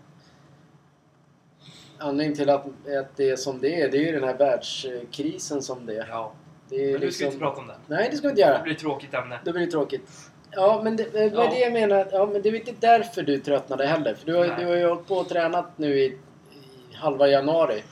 [1.99, 2.67] Anledningen till att,
[3.01, 6.07] att det är som det är, det är ju den här världskrisen som det är.
[6.09, 6.33] ja.
[6.69, 7.27] Det är Men nu ska vi liksom...
[7.27, 7.75] inte prata om det.
[7.87, 8.63] Nej, det ska vi inte Det göra.
[8.63, 9.39] blir ett tråkigt ämne.
[9.45, 10.11] Då blir det tråkigt.
[10.51, 11.51] Ja, men det, det var Ja.
[11.51, 12.09] det jag menar.
[12.13, 14.15] Ja, men det är inte därför du tröttnade heller.
[14.15, 14.57] För du har, Nej.
[14.59, 17.83] du har ju hållit på och tränat nu i, i halva januari.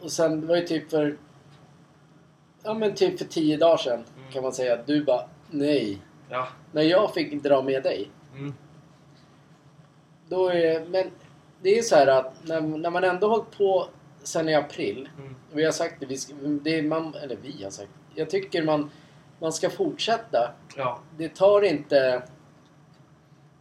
[0.00, 1.16] Och sen, det var ju typ för...
[2.62, 4.04] Ja, men typ för tio dagar sedan Mm.
[4.32, 5.98] Kan man säga att du bara nej.
[6.28, 6.48] Ja.
[6.72, 8.10] När jag fick dra med dig.
[8.34, 8.54] Mm.
[10.28, 11.10] Då är, men
[11.62, 13.88] det är så här att när, när man ändå hållit på
[14.22, 15.08] sen i april.
[15.18, 15.34] Mm.
[15.52, 16.16] Vi har sagt det, vi
[16.62, 17.90] det är man, eller vi har sagt.
[18.14, 18.90] Jag tycker man,
[19.38, 20.54] man ska fortsätta.
[20.76, 21.00] Ja.
[21.16, 22.22] Det tar inte...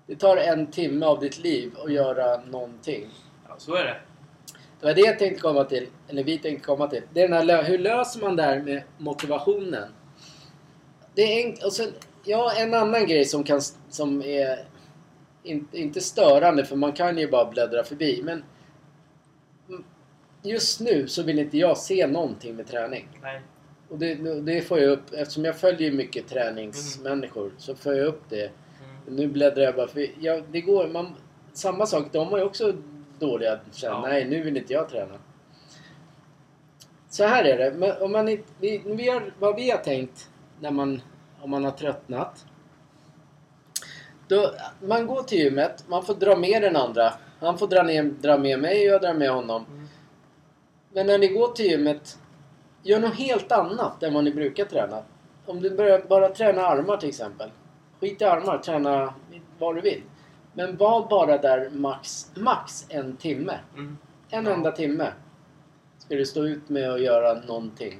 [0.07, 3.07] Det tar en timme av ditt liv att göra någonting.
[3.47, 3.97] ja, så är det.
[4.79, 7.01] Det var det jag tänkte komma till, eller vi tänkte komma till.
[7.13, 9.89] Det är den här, hur löser man det här med motivationen?
[11.15, 11.87] Det är en, och sen,
[12.23, 14.59] ja, en annan grej som, kan, som är
[15.43, 18.21] inte, inte störande för man kan ju bara bläddra förbi.
[18.23, 18.43] Men
[19.69, 19.83] mm,
[20.41, 23.07] just nu så vill inte jag se någonting med träning.
[23.21, 23.41] Nej.
[23.89, 28.23] Och det, det får jag upp, eftersom jag följer mycket träningsmänniskor så får jag upp
[28.29, 28.43] det.
[28.45, 29.15] Mm.
[29.15, 31.15] Nu bläddrar jag bara för ja, det går, man,
[31.53, 32.73] Samma sak, de har ju också
[33.19, 33.93] dåliga känna.
[33.93, 34.01] Ja.
[34.01, 35.13] Nej, nu vill inte jag träna.
[37.09, 37.99] Så här är det.
[38.01, 38.25] Om man
[38.59, 40.29] vi, vi har, vad vi har tänkt
[40.63, 41.01] när man,
[41.41, 42.45] om man har tröttnat.
[44.27, 44.51] Då,
[44.81, 47.13] man går till gymmet, man får dra med den andra.
[47.39, 49.65] Han får dra, ner, dra med mig och jag drar med honom.
[49.71, 49.87] Mm.
[50.93, 52.19] Men när ni går till gymmet,
[52.83, 55.03] gör något helt annat än vad ni brukar träna.
[55.45, 57.49] Om du börjar bara träna armar till exempel.
[57.99, 59.13] Skit i armar, träna
[59.59, 60.01] vad du vill.
[60.53, 63.59] Men var bara där max, max en timme.
[63.73, 63.97] Mm.
[64.29, 64.51] En Ja.
[64.53, 65.11] enda timme.
[65.97, 67.99] Ska du stå ut med att göra någonting.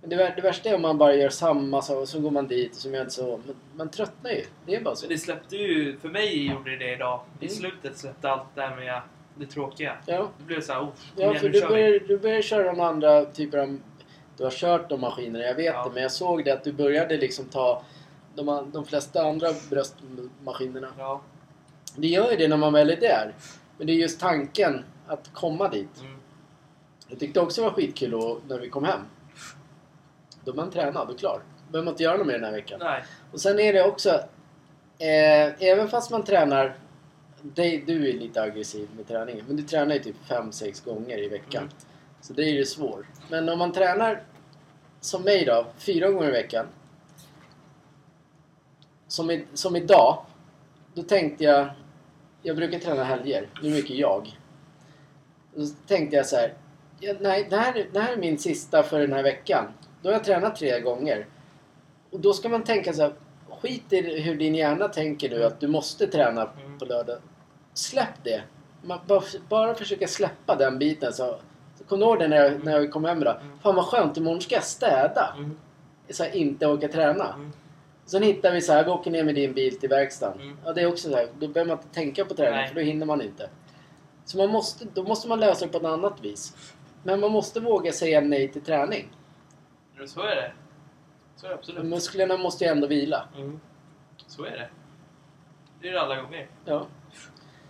[0.00, 2.46] Men det, det värsta är om man bara gör samma sak och så går man
[2.46, 3.40] dit och så gör man inte så.
[3.46, 4.44] Men man tröttnar ju.
[4.66, 5.02] Det är bara så.
[5.02, 7.20] Så det släppte ju, för mig gjorde det idag.
[7.40, 7.56] I Mm.
[7.56, 9.00] slutet släppte allt det här med
[9.34, 9.96] det tråkiga.
[10.06, 13.24] Ja, Det blev såhär, oh, kom ja för du börjar, du börjar köra några andra
[13.24, 13.78] typer av...
[14.36, 15.84] Du har kört de maskinerna, jag vet Ja.
[15.84, 15.90] det.
[15.94, 17.82] Men jag såg det att du började liksom ta
[18.34, 20.88] de, de flesta andra bröstmaskinerna.
[20.98, 21.20] Ja.
[21.96, 23.34] Det gör ju det när man väl är där.
[23.78, 26.00] Men det är just tanken att komma dit.
[26.00, 26.16] Mm.
[27.08, 28.10] Jag tyckte också det var skitkul
[28.48, 29.00] när vi kom hem.
[30.44, 31.42] Då är man tränad och klar.
[31.66, 32.80] Då behöver man inte göra något mer den här veckan.
[32.82, 33.04] Nej.
[33.32, 34.10] Och sen är det också...
[34.98, 36.76] Eh, även fast man tränar...
[37.42, 39.44] Det, du är lite aggressiv med träningen.
[39.46, 41.62] Men du tränar ju typ 5-6 gånger i veckan.
[41.62, 41.74] Mm.
[42.20, 43.06] Så det är ju svårt.
[43.28, 44.22] Men om man tränar
[45.00, 46.66] som mig då, fyra gånger i veckan.
[49.06, 50.24] Som, i, som idag.
[50.94, 51.70] Då tänkte jag...
[52.42, 53.48] Jag brukar träna helger.
[53.62, 54.38] Nu är mycket jag.
[55.54, 56.54] Då tänkte jag så här.
[57.00, 59.64] Ja, nej, det här, det här är min sista för den här veckan.
[60.02, 61.26] Då har jag tränat tre gånger.
[62.10, 63.12] Och då ska man tänka så här.
[63.62, 66.78] Skit i hur din hjärna tänker nu att du måste träna Mm.
[66.78, 67.16] på lördag.
[67.74, 68.42] Släpp det.
[68.82, 71.12] Man, bara, bara försöka släppa den biten.
[71.12, 71.36] Så,
[71.78, 73.36] så kom du ihåg det när jag, när jag kom hem idag?
[73.42, 73.58] Mm.
[73.58, 75.34] Fan vad skönt, imorgon ska jag städa.
[75.36, 75.56] Mm.
[76.10, 77.34] Så här, inte åka träna.
[77.34, 77.52] Mm.
[78.06, 80.40] Sen hittar vi så här, vi åker ner med din bil till verkstaden.
[80.40, 80.56] Mm.
[80.64, 82.68] Ja, det är också så här, då behöver man inte tänka på träning Nej.
[82.68, 83.48] för då hinner man inte.
[84.24, 86.52] Så man måste, då måste man lösa det på ett annat vis.
[87.02, 89.08] Men man måste våga säga nej till träning.
[90.00, 90.52] Men Så är det.
[91.36, 91.84] Så är det absolut.
[91.84, 93.28] musklerna måste ju ändå vila.
[93.36, 93.60] Mm.
[94.26, 94.68] Så är det.
[95.80, 96.48] Det är det alla gånger.
[96.64, 96.86] Ja.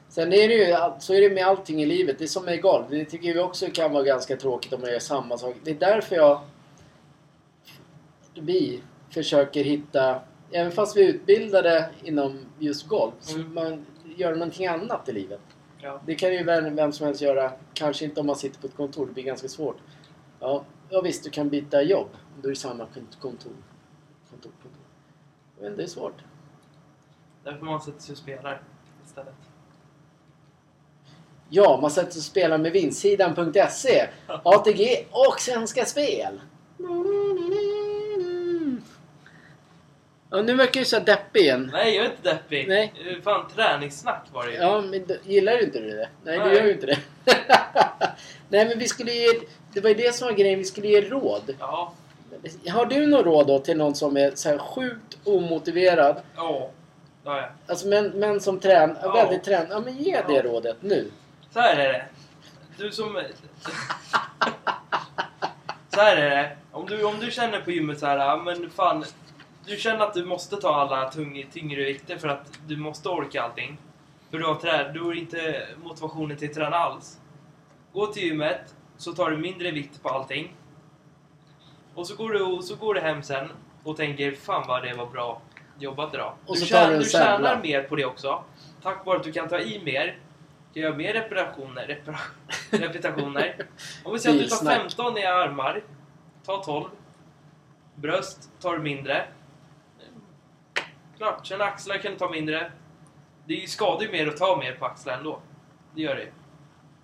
[0.08, 2.18] Sen är det ju, så är det med allting i livet.
[2.18, 2.86] Det är som med golf.
[2.90, 5.56] Det tycker vi också kan vara ganska tråkigt om man gör samma sak.
[5.64, 6.40] Det är därför jag...
[8.34, 10.20] Vi försöker hitta...
[10.52, 13.54] Även fast vi är utbildade inom just golf, så Mm.
[13.54, 15.40] man gör någonting annat i livet.
[15.78, 16.00] Ja.
[16.06, 17.52] Det kan ju vem, vem som helst göra.
[17.74, 19.06] Kanske inte om man sitter på ett kontor.
[19.06, 19.76] Det blir ganska svårt.
[20.40, 22.08] Ja, ja visst, du kan byta jobb.
[22.42, 23.52] Då är det samma kont- kontor.
[24.30, 24.80] kontor, kontor.
[25.60, 26.16] Men det är svårt.
[27.44, 28.62] Därför man sätta sig och spelar
[29.06, 29.34] istället.
[31.48, 36.40] Ja, man sätter sig och spelar med vinstsidan.se, ATG och Svenska Spel.
[40.30, 41.70] Ja, nu verkar du så deppig igen.
[41.72, 42.68] Nej, jag är inte deppig.
[42.68, 42.92] Nej.
[43.24, 44.58] Fan, träningssnack var det ju.
[44.58, 46.08] Ja, men gillar du inte det?
[46.24, 46.54] Nej, du Nej.
[46.56, 46.98] gör ju inte det.
[48.48, 49.26] Nej, men vi skulle ge...
[49.72, 51.54] Det var ju det som var grejen, vi skulle ge råd.
[51.58, 51.92] Ja.
[52.72, 56.16] Har du något råd då till någon som är så här sjukt omotiverad?
[56.36, 56.70] Ja.
[57.24, 57.48] Ja, ja.
[57.66, 59.12] Alltså män, män som tränar, Ja.
[59.12, 59.66] väldigt trän.
[59.70, 61.10] Ja, men ge det rådet nu.
[61.50, 62.04] Så här är det.
[62.76, 63.22] Du som...
[65.94, 66.56] så här är det.
[66.72, 69.04] Om du, om du känner på gymmet så här, men fan.
[69.66, 73.42] Du känner att du måste ta alla tung, tyngre vikter för att du måste orka
[73.42, 73.78] allting.
[74.30, 77.18] För du har, trä, du har inte motivationen till att träna alls.
[77.92, 80.54] Gå till gymmet, så tar du mindre vikt på allting.
[81.94, 83.48] Och så går du, så går du hem sen
[83.84, 85.42] och tänker fan vad det var bra
[85.78, 86.34] jobbat idag.
[86.46, 88.44] Och du tar du du tjänar mer på det också.
[88.82, 90.18] Tack vare att du kan ta i mer.
[90.74, 91.86] Kan göra mer reparationer.
[91.86, 92.18] Repara,
[92.70, 93.66] repetitioner.
[94.04, 94.80] Om vi säger att du tar Bilsnack.
[94.80, 95.82] 15 i armar.
[96.44, 96.88] Ta 12.
[97.94, 99.28] Bröst tar du mindre.
[101.16, 102.72] Klart, sen axlar kan du ta mindre.
[103.46, 105.40] Det skadar ju mer att ta mer på axlar ändå.
[105.94, 106.28] Det gör det.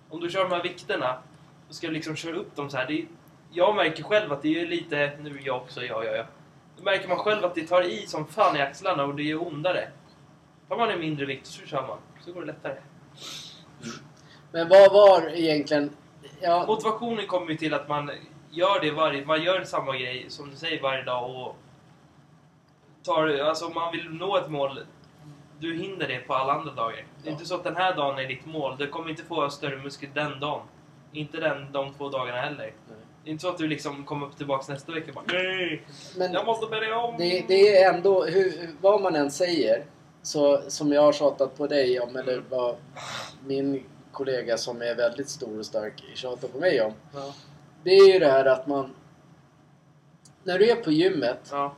[0.09, 1.21] Om du kör de här vikterna,
[1.69, 2.87] ska liksom köra upp dem så här.
[2.87, 3.05] Det
[3.51, 6.23] jag märker själv att det är lite, nu är jag också, ja, ja, ja.
[6.77, 9.47] Då märker man själv att det tar i som fan i axlarna och det är
[9.47, 9.87] ondare.
[10.69, 12.75] Tar man en mindre vikt så kör man, så går det lättare.
[14.51, 15.89] Men vad var egentligen...
[16.41, 18.11] Ja, Motivationen kommer ju till att man
[18.51, 21.55] gör det varje, man gör samma grej som du säger varje dag och
[23.03, 24.79] tar, alltså om man vill nå ett mål,
[25.59, 26.95] du hinner det på alla andra dagar.
[26.95, 27.31] Det är Ja.
[27.31, 30.09] inte så att den här dagen är ditt mål, du kommer inte få större muskler
[30.13, 30.61] den dagen.
[31.11, 32.73] Inte den, de två dagarna heller.
[33.23, 35.81] Det är inte så att du liksom kommer upp tillbaks nästa vecka och bara Nej!
[36.17, 37.15] men Jag måste börja om!
[37.17, 39.85] det, det är ändå, hur, vad man än säger,
[40.21, 42.75] så, som jag har tjatat på dig om, eller vad
[43.45, 46.93] min kollega som är väldigt stor och stark tjatar på mig om.
[47.13, 47.33] Ja.
[47.83, 48.95] Det är ju det här att man...
[50.43, 51.75] När du är på gymmet, Ja.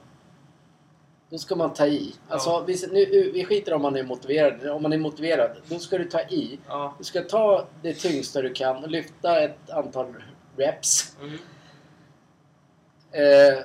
[1.30, 2.16] Då ska man ta i.
[2.30, 2.64] Alltså, Ja.
[2.68, 4.70] vi, nu, vi skiter om man är motiverad.
[4.70, 6.60] Om man är motiverad, då ska du ta i.
[6.68, 6.96] Ja.
[6.98, 10.16] Du ska ta det tyngsta du kan och lyfta ett antal
[10.58, 11.16] reps.
[11.22, 11.38] Mm.
[13.12, 13.60] Eh,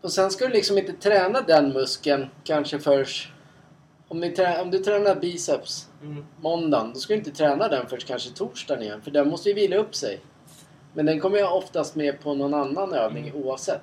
[0.00, 3.32] och sen ska du liksom inte träna den muskeln kanske först...
[4.08, 4.32] Om,
[4.62, 6.24] om du tränar biceps Mm.
[6.40, 9.02] måndagen, då ska du inte träna den först kanske torsdagen igen.
[9.02, 10.20] För den måste ju vila upp sig.
[10.94, 13.42] Men den kommer jag oftast med på någon annan övning Mm.
[13.42, 13.80] oavsett.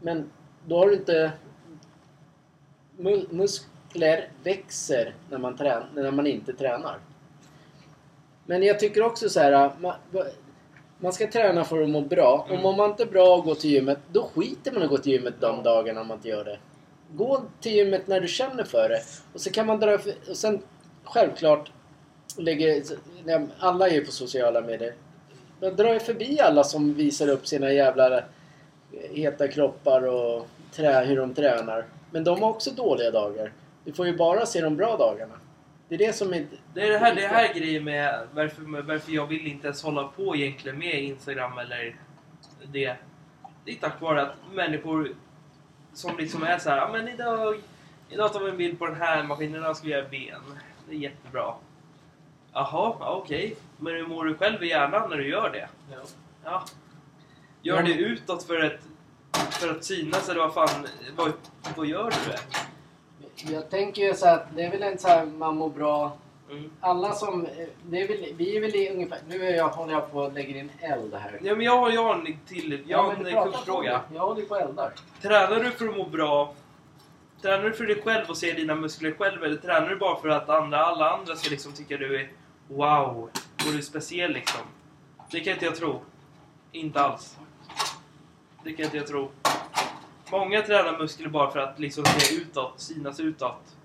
[0.00, 0.30] Men
[0.66, 1.32] då har du inte...
[3.02, 6.98] Mu- muskler växer när man, trän, när man inte tränar.
[8.46, 9.70] Men jag tycker också så här...
[9.80, 9.94] Man,
[10.98, 12.46] man ska träna för att må bra.
[12.48, 12.56] Mm.
[12.56, 15.12] Och mår man inte bra och går till gymmet, då skiter man att gå till
[15.12, 15.62] gymmet de Ja.
[15.62, 16.58] dagarna man inte gör det.
[17.14, 19.00] Gå till gymmet när du känner för det.
[19.32, 19.98] Och så kan man dra...
[20.28, 20.62] Och sen
[21.04, 21.70] självklart
[22.36, 22.82] lägger...
[23.58, 24.94] Alla är ju på sociala medier.
[25.60, 28.22] Men dra ju förbi alla som visar upp sina jävla eh,
[29.10, 31.84] heta kroppar och trä, hur de tränar.
[32.12, 33.52] Men de har också dåliga dagar.
[33.84, 35.34] Du får ju bara se de bra dagarna.
[35.88, 36.56] Det är det som inte...
[36.74, 40.04] Det är det här, det här grejen med varför, varför jag vill inte ens hålla
[40.04, 41.96] på egentligen med Instagram eller
[42.72, 42.96] det.
[43.64, 45.14] Det är tack vare att människor
[45.94, 47.56] som liksom är så här, ja men idag,
[48.08, 50.40] idag tar vi en bild på den här maskinen, idag ska vi göra ben.
[50.88, 51.54] Det är jättebra.
[52.52, 53.56] Jaha, ja, okej.
[53.78, 55.68] Men hur mår du själv i hjärnan när du gör det?
[56.44, 56.64] Ja.
[57.62, 58.80] Gör Men- det utåt för att,
[59.32, 61.32] för att synas eller vad fan, vad,
[61.76, 62.30] vad gör du?
[62.32, 62.38] Det?
[63.52, 66.16] Jag tänker ju så att det är väl inte så här man mår bra.
[66.50, 66.70] Mm.
[66.80, 67.46] Alla som...
[67.46, 69.18] eh, Det är väl, vi är väl i ungefär...
[69.28, 71.38] Nu är jag, håller jag på att lägga in eld här.
[71.42, 74.00] Ja, men jag har, har en till, jag har men en prata kursfråga.
[74.14, 74.92] Jag håller på eldar.
[75.22, 76.54] Tränar du för att må bra?
[77.42, 79.44] Tränar du för dig själv och se dina muskler själv?
[79.44, 82.30] Eller tränar du bara för att andra, alla andra ska liksom tycka du är
[82.68, 84.60] wow, och du är speciell liksom?
[85.30, 86.00] Det kan inte jag tro.
[86.72, 87.36] Inte alls.
[88.64, 89.30] Det kan inte jag tro.
[90.30, 93.76] Många tränar muskler bara för att liksom se utåt, synas utåt.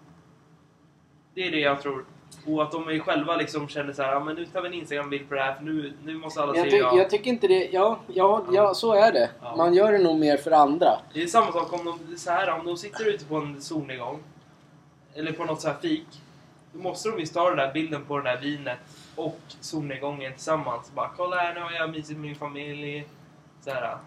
[1.34, 2.06] Det är det jag tror.
[2.46, 5.30] Och att de själva liksom känner så här, ja men nu tar vi en Instagram-bild
[5.30, 6.98] på det här för nu, nu måste alla Jag, se ty, jag.
[6.98, 7.70] jag tycker inte det...
[7.72, 9.30] Ja, ja, ja, så är det.
[9.42, 9.56] Ja.
[9.56, 11.00] Man gör det nog mer för andra.
[11.14, 14.20] Det är samma sak om de, så här, om de sitter ute på en solnedgång.
[15.14, 16.08] Eller på något så här fik.
[16.74, 18.80] Då måste de visst ta den där bilden på det där vinet
[19.16, 20.92] och solnedgången tillsammans.
[20.96, 23.08] Bara kolla här, nu har jag mysigt med min familj.
[23.62, 23.98] Så här.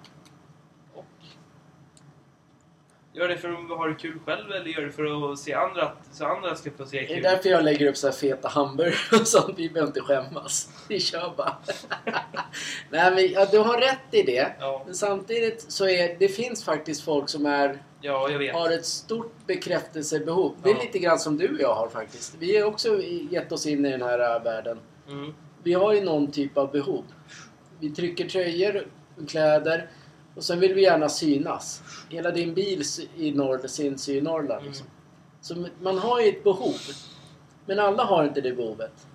[3.12, 5.92] Gör det för att ha det kul själv eller gör det för att se andra,
[6.12, 7.22] så andra ska få se Det är kul?
[7.22, 9.58] därför jag lägger upp så här feta hamburgare och sånt.
[9.58, 10.68] Vi behöver inte skämmas.
[10.88, 11.56] Vi kör bara.
[12.90, 14.52] Nej, men ja, du har rätt i det.
[14.61, 18.54] Ja, Men samtidigt så är det finns faktiskt folk som är, ja, jag vet.
[18.54, 20.54] har ett stort bekräftelsebehov.
[20.62, 22.34] Det är lite grann som du och jag har faktiskt.
[22.38, 24.78] Vi har också gett oss in i den här äh, världen.
[25.08, 25.34] Mm.
[25.62, 27.04] Vi har ju någon typ av behov.
[27.80, 28.86] Vi trycker tröjor,
[29.28, 29.90] kläder
[30.34, 31.82] och sen vill vi gärna synas.
[32.08, 32.82] Hela din bil
[33.16, 34.66] i norr syns i Norrland.
[34.66, 34.86] Liksom.
[35.40, 36.76] Så man har ju ett behov.
[37.66, 39.06] Men alla har inte det behovet.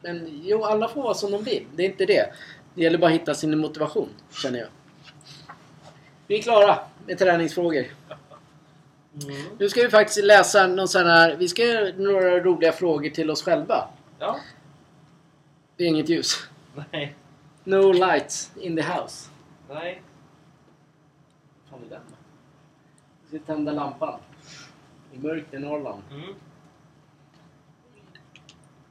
[0.00, 1.66] Men jo, alla får vara som de vill.
[1.76, 2.32] Det är inte det.
[2.74, 4.08] Det gäller bara att hitta sin motivation,
[4.42, 4.68] känner jag.
[6.26, 7.84] Vi är klara med träningsfrågor.
[9.22, 9.56] Mm.
[9.58, 11.36] Nu ska vi faktiskt läsa någon sån här...
[11.36, 13.88] Vi ska göra några roliga frågor till oss själva.
[14.18, 14.40] Ja.
[15.76, 16.48] Det är inget ljus.
[16.92, 17.14] Nej.
[17.64, 19.30] No lights in the house.
[19.68, 20.02] Nej.
[21.76, 22.02] Fan är den?
[23.30, 24.20] Vi ska tända lampan.
[25.14, 26.02] Är mörkt i Norrland.
[26.10, 26.34] Mm.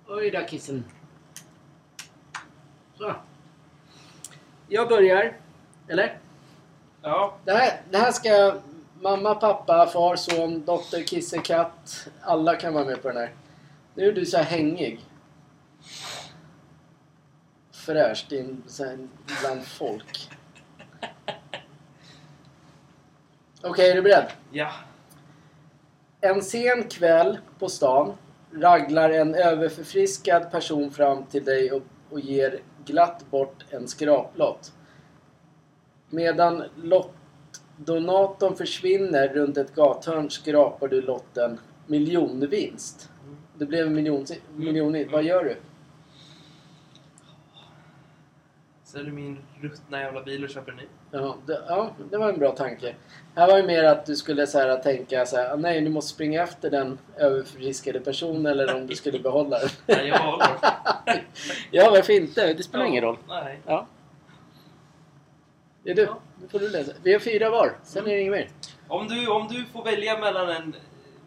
[0.07, 0.86] Oj då kissen.
[2.97, 3.15] Så.
[4.67, 5.38] Jag börjar.
[5.88, 6.19] Eller?
[7.01, 7.38] Ja.
[7.45, 8.59] Det här, det här ska
[9.01, 12.07] mamma, pappa, far, son, dotter, kisse, katt.
[12.21, 13.33] Alla kan vara med på den här.
[13.93, 14.99] Nu är du så här hängig.
[17.71, 19.07] Fräsch din, så här,
[19.41, 20.34] bland folk.
[23.68, 24.32] Okej, är du beredd?
[24.51, 24.72] Ja.
[26.22, 28.13] En sen kväll på stan
[28.53, 34.74] raglar en överförfriskad person fram till dig och, och ger glatt bort en skraplott.
[36.09, 43.09] Medan lottdonatorn försvinner runt ett gathörn skrapar du lotten miljonvinst.
[43.57, 45.55] Det blev en miljon, miljon Vad gör du?
[48.84, 50.84] säljer min ruttna jävla bil och köper en ny.
[51.18, 52.95] Ja det, ja, det var en bra tanke.
[53.36, 55.89] Här var ju mer att du skulle så här, tänka så här, "Ah, nej du
[55.89, 59.70] måste springa efter den överförfriskade personen eller om du skulle behålla den.
[59.86, 60.20] Nej, jag
[61.72, 62.53] ja, varför inte?
[62.53, 63.18] Det spelar ingen roll.
[63.28, 63.59] Nej.
[63.66, 63.88] Ja.
[65.84, 66.01] Det är du.
[66.01, 66.20] Ja.
[66.41, 66.91] Nu får du läsa.
[67.03, 67.72] Vi har fyra var.
[67.84, 68.49] Sen är det inget mer.
[68.88, 70.76] Om du, om du får välja mellan, en,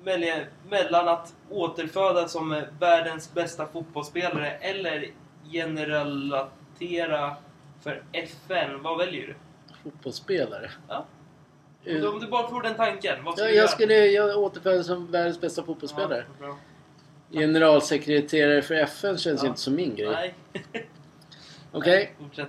[0.05, 0.35] välja,
[0.71, 5.07] mellan att återfödas som världens bästa fotbollsspelare eller
[5.53, 7.37] generalitera
[7.83, 9.35] för FN, vad väljer du?
[9.91, 10.71] Fotbollsspelare.
[10.89, 11.07] Ja.
[11.87, 14.39] Om Uh, du, om du bara får den tanken, vad skulle du jag skulle jag
[14.39, 16.25] återfödas som världens bästa fotbollsspelare.
[16.41, 16.57] Ja.
[17.33, 19.49] Generalsekreterare för FN känns Ja.
[19.49, 20.35] inte som min grej.
[21.73, 22.15] Okej.
[22.19, 22.49] Fortsätt.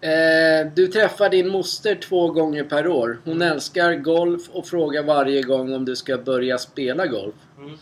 [0.00, 3.20] Eh, du träffar din moster två gånger per år.
[3.24, 3.52] Hon Mm.
[3.52, 7.34] älskar golf och frågar varje gång om du ska börja spela golf.
[7.58, 7.76] Mm.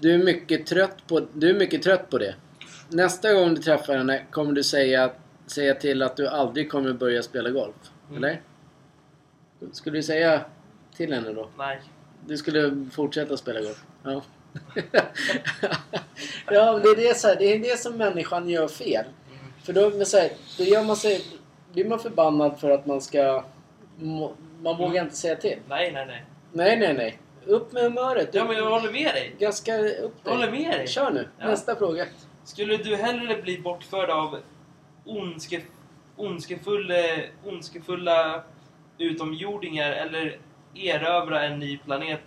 [0.00, 2.34] Du är mycket trött på, du är mycket trött på det.
[2.88, 5.10] Nästa gång du träffar henne kommer du säga,
[5.50, 7.74] säga till att du aldrig kommer börja spela golf.
[8.10, 8.24] Mm.
[8.24, 8.40] Eller?
[9.72, 10.40] Skulle du säga
[10.96, 11.48] till henne då?
[11.58, 11.80] Nej.
[12.26, 13.84] Du skulle fortsätta spela golf?
[14.02, 14.22] Ja.
[16.50, 19.04] ja, men det är det, så här, det är det som människan gör fel.
[19.04, 19.52] Mm.
[19.64, 21.24] För då, men så här, då gör man sig,
[21.72, 23.44] blir man förbannad för att man ska...
[24.62, 25.04] Man vågar Mm.
[25.04, 25.58] inte säga till.
[25.68, 26.24] Nej, nej, nej.
[26.52, 27.18] Nej, nej, nej.
[27.46, 28.28] Upp med humöret.
[28.32, 29.34] Ja, men jag håller med dig.
[29.38, 30.34] Gaska upp Jag dig.
[30.34, 30.86] håller med dig.
[30.88, 31.28] Kör nu.
[31.38, 31.46] Ja.
[31.46, 32.06] Nästa fråga.
[32.44, 34.38] Skulle du hellre bli bortförd av
[35.10, 35.62] ondske,
[36.16, 36.94] ondskefulla,
[37.44, 38.44] ondskefulla
[38.98, 40.38] utomjordingar eller
[40.74, 42.20] erövra en ny planet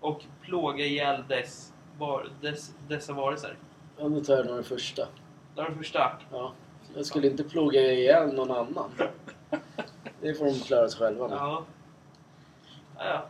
[0.00, 3.56] och plåga ihjäl dess, var, dess, dessa varelser?
[3.98, 5.08] Ja, då tar jag den första.
[5.54, 6.18] Den första.
[6.30, 6.52] Ja.
[6.94, 8.90] Jag skulle inte plåga ihjäl någon annan.
[10.20, 11.36] Det får de klara sig själva med.
[11.36, 11.64] Ja.
[12.98, 13.26] Ja, ja.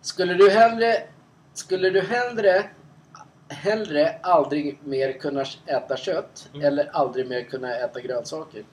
[0.00, 0.92] Skulle du hellre...
[1.52, 2.70] Skulle du hellre...
[3.52, 6.66] Hellre aldrig mer kunna äta kött Mm.
[6.66, 8.64] eller aldrig mer kunna äta grönsaker?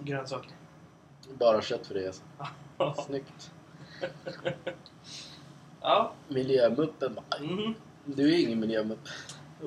[0.00, 0.50] Grönsaker.
[1.38, 2.22] Bara kött för det alltså.
[3.06, 3.50] Snyggt.
[5.80, 6.12] ja.
[6.28, 7.74] Miljömuppen Mm.
[8.04, 9.08] Du är ingen miljömupp.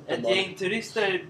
[0.08, 1.26] Ett gäng turister,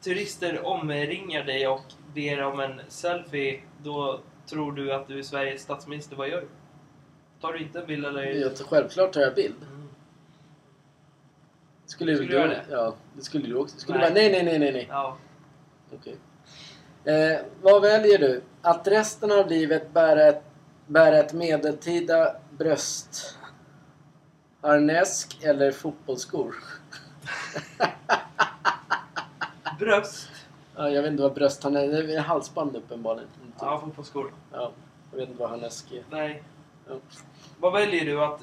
[0.00, 1.84] turister omringar dig och
[2.14, 3.60] ber om en selfie.
[3.82, 6.16] Då tror du att du är Sveriges statsminister.
[6.16, 6.48] Vad gör du?
[7.40, 8.22] Tar du inte en bild eller?
[8.22, 9.54] Jag, självklart tar jag bild.
[11.92, 12.64] Skulle, Skulle du göra det?
[12.70, 13.78] Ja, det skulle du också.
[13.78, 14.10] Skulle Nej.
[14.14, 14.30] nej.
[14.30, 14.86] Bara, nej, nej, nej, nej, nej.
[14.90, 15.16] Ja.
[15.94, 16.16] Okej.
[17.04, 18.42] Eh, vad väljer du?
[18.62, 20.42] Att resten av livet bära ett,
[20.86, 23.38] bära ett medeltida bröst
[24.60, 26.54] harnesk eller fotbollsskor?
[29.78, 30.28] Bröst.
[30.76, 32.02] Ja, jag vet inte vad bröstharnesk är.
[32.06, 33.28] Det är halsband uppenbarligen.
[33.60, 34.32] Ja, fotbollsskor.
[34.52, 34.72] Ja,
[35.10, 36.02] jag vet inte vad harnesk är.
[36.10, 36.42] Nej.
[36.88, 36.94] Ja.
[37.60, 38.24] Vad väljer du?
[38.24, 38.40] Att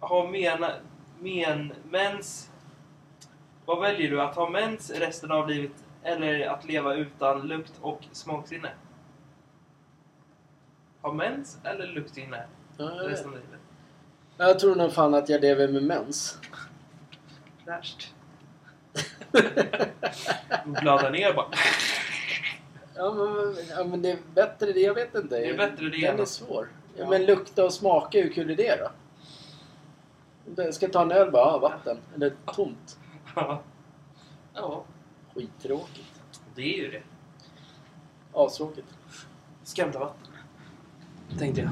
[0.00, 0.72] ha mena,
[1.20, 2.49] men, mens...
[3.70, 4.20] Vad väljer du?
[4.20, 8.70] Att ha mens resten av livet eller att leva utan lukt och smaksinne?
[11.02, 12.44] Ha mens eller luktsinne
[12.76, 13.60] Ja, resten av livet?
[14.36, 16.38] jag tror nog fan att jag lever med mens.
[17.66, 18.14] Värst.
[20.64, 21.46] Blöda ner bara.
[22.94, 24.80] Ja men, ja, men det är bättre det.
[24.80, 25.38] Jag vet inte.
[25.40, 26.68] Det är bättre det Den än är att- svår.
[26.96, 27.10] Ja, Ja.
[27.10, 28.90] Men lukta och smaka, hur kul är det då?
[30.62, 31.98] Jag ska ta en öl bara, ah, vatten.
[32.14, 32.96] Eller tomt.
[33.40, 33.60] Ja.
[34.54, 34.84] Ja,
[35.34, 36.20] Skittråkigt.
[36.54, 37.02] det är ju det.
[38.32, 38.86] Astråkigt.
[39.62, 40.32] Skrämda vatten.
[41.38, 41.70] Tänkte jag.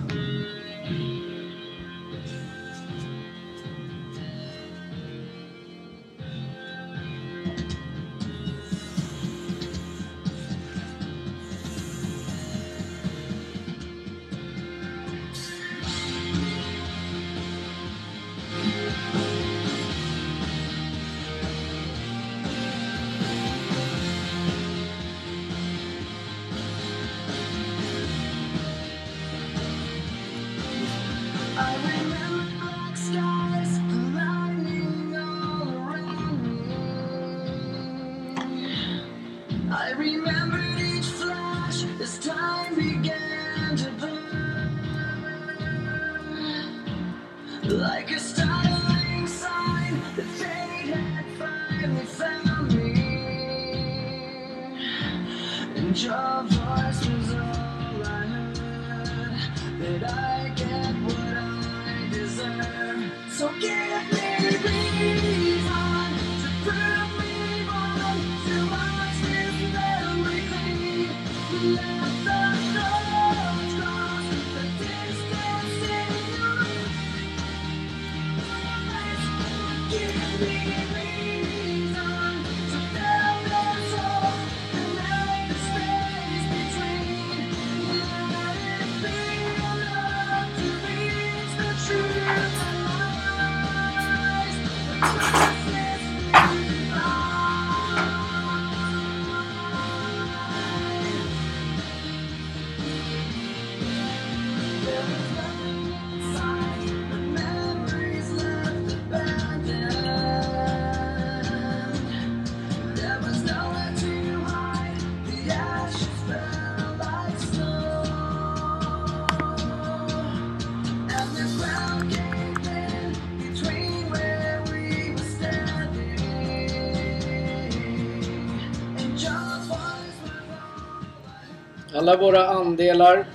[132.09, 133.27] Alla våra andelar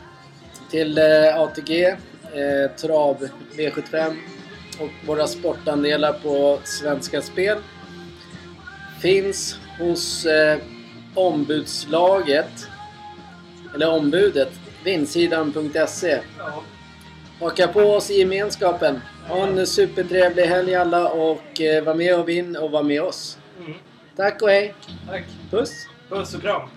[0.69, 4.15] till eh, ATG, eh, Trav V75
[4.79, 7.57] och våra sportandelar på Svenska Spel
[9.01, 10.57] finns hos eh,
[11.15, 12.67] ombudslaget,
[13.75, 14.51] eller ombudet,
[14.83, 16.19] vindsidan.se.
[17.39, 19.01] Haka på oss i gemenskapen.
[19.27, 23.37] Ha en supertrevlig helg alla och var med och vinn och var med oss.
[23.59, 23.73] Mm.
[24.15, 24.73] Tack och hej!
[25.09, 25.23] Tack.
[25.51, 25.87] Puss!
[26.09, 26.69] Puss och kram.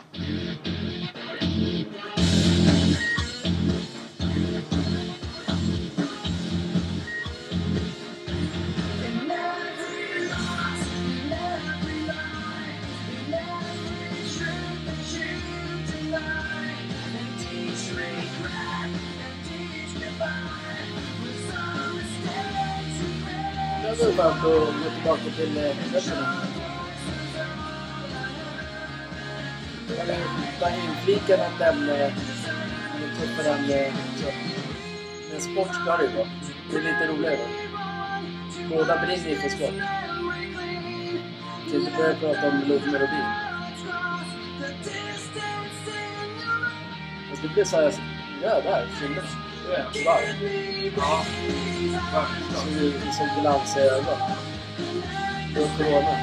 [24.12, 24.28] Made.
[24.28, 26.42] Jag går att gå tillbaka till eh, fötterna.
[30.00, 30.18] Eller
[30.60, 32.06] bara inflika något ämne.
[32.06, 33.70] och ta upp den.
[33.70, 33.92] Eh,
[35.28, 36.28] Men eh, sport ska det ju vara.
[36.70, 37.48] Det är lite roligare.
[38.70, 39.74] Båda brinner ju för sport.
[41.70, 43.24] Kan inte börja prata om Love Melodin.
[47.30, 47.94] Fast det blir såhär...
[48.42, 48.88] Ja, där.
[49.00, 49.45] Kinden.
[49.66, 50.92] Varv.
[50.96, 51.24] Ja.
[52.80, 54.18] Ju som glans i ögat.
[55.54, 56.18] Det var corona.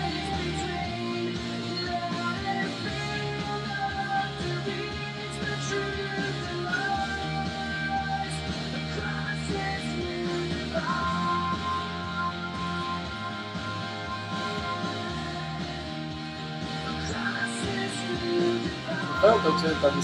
[19.21, 20.01] Skönt också utan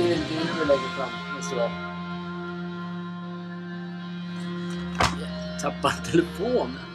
[0.00, 1.70] Lite längre fram nästa.
[5.62, 6.89] Tappade telefonen.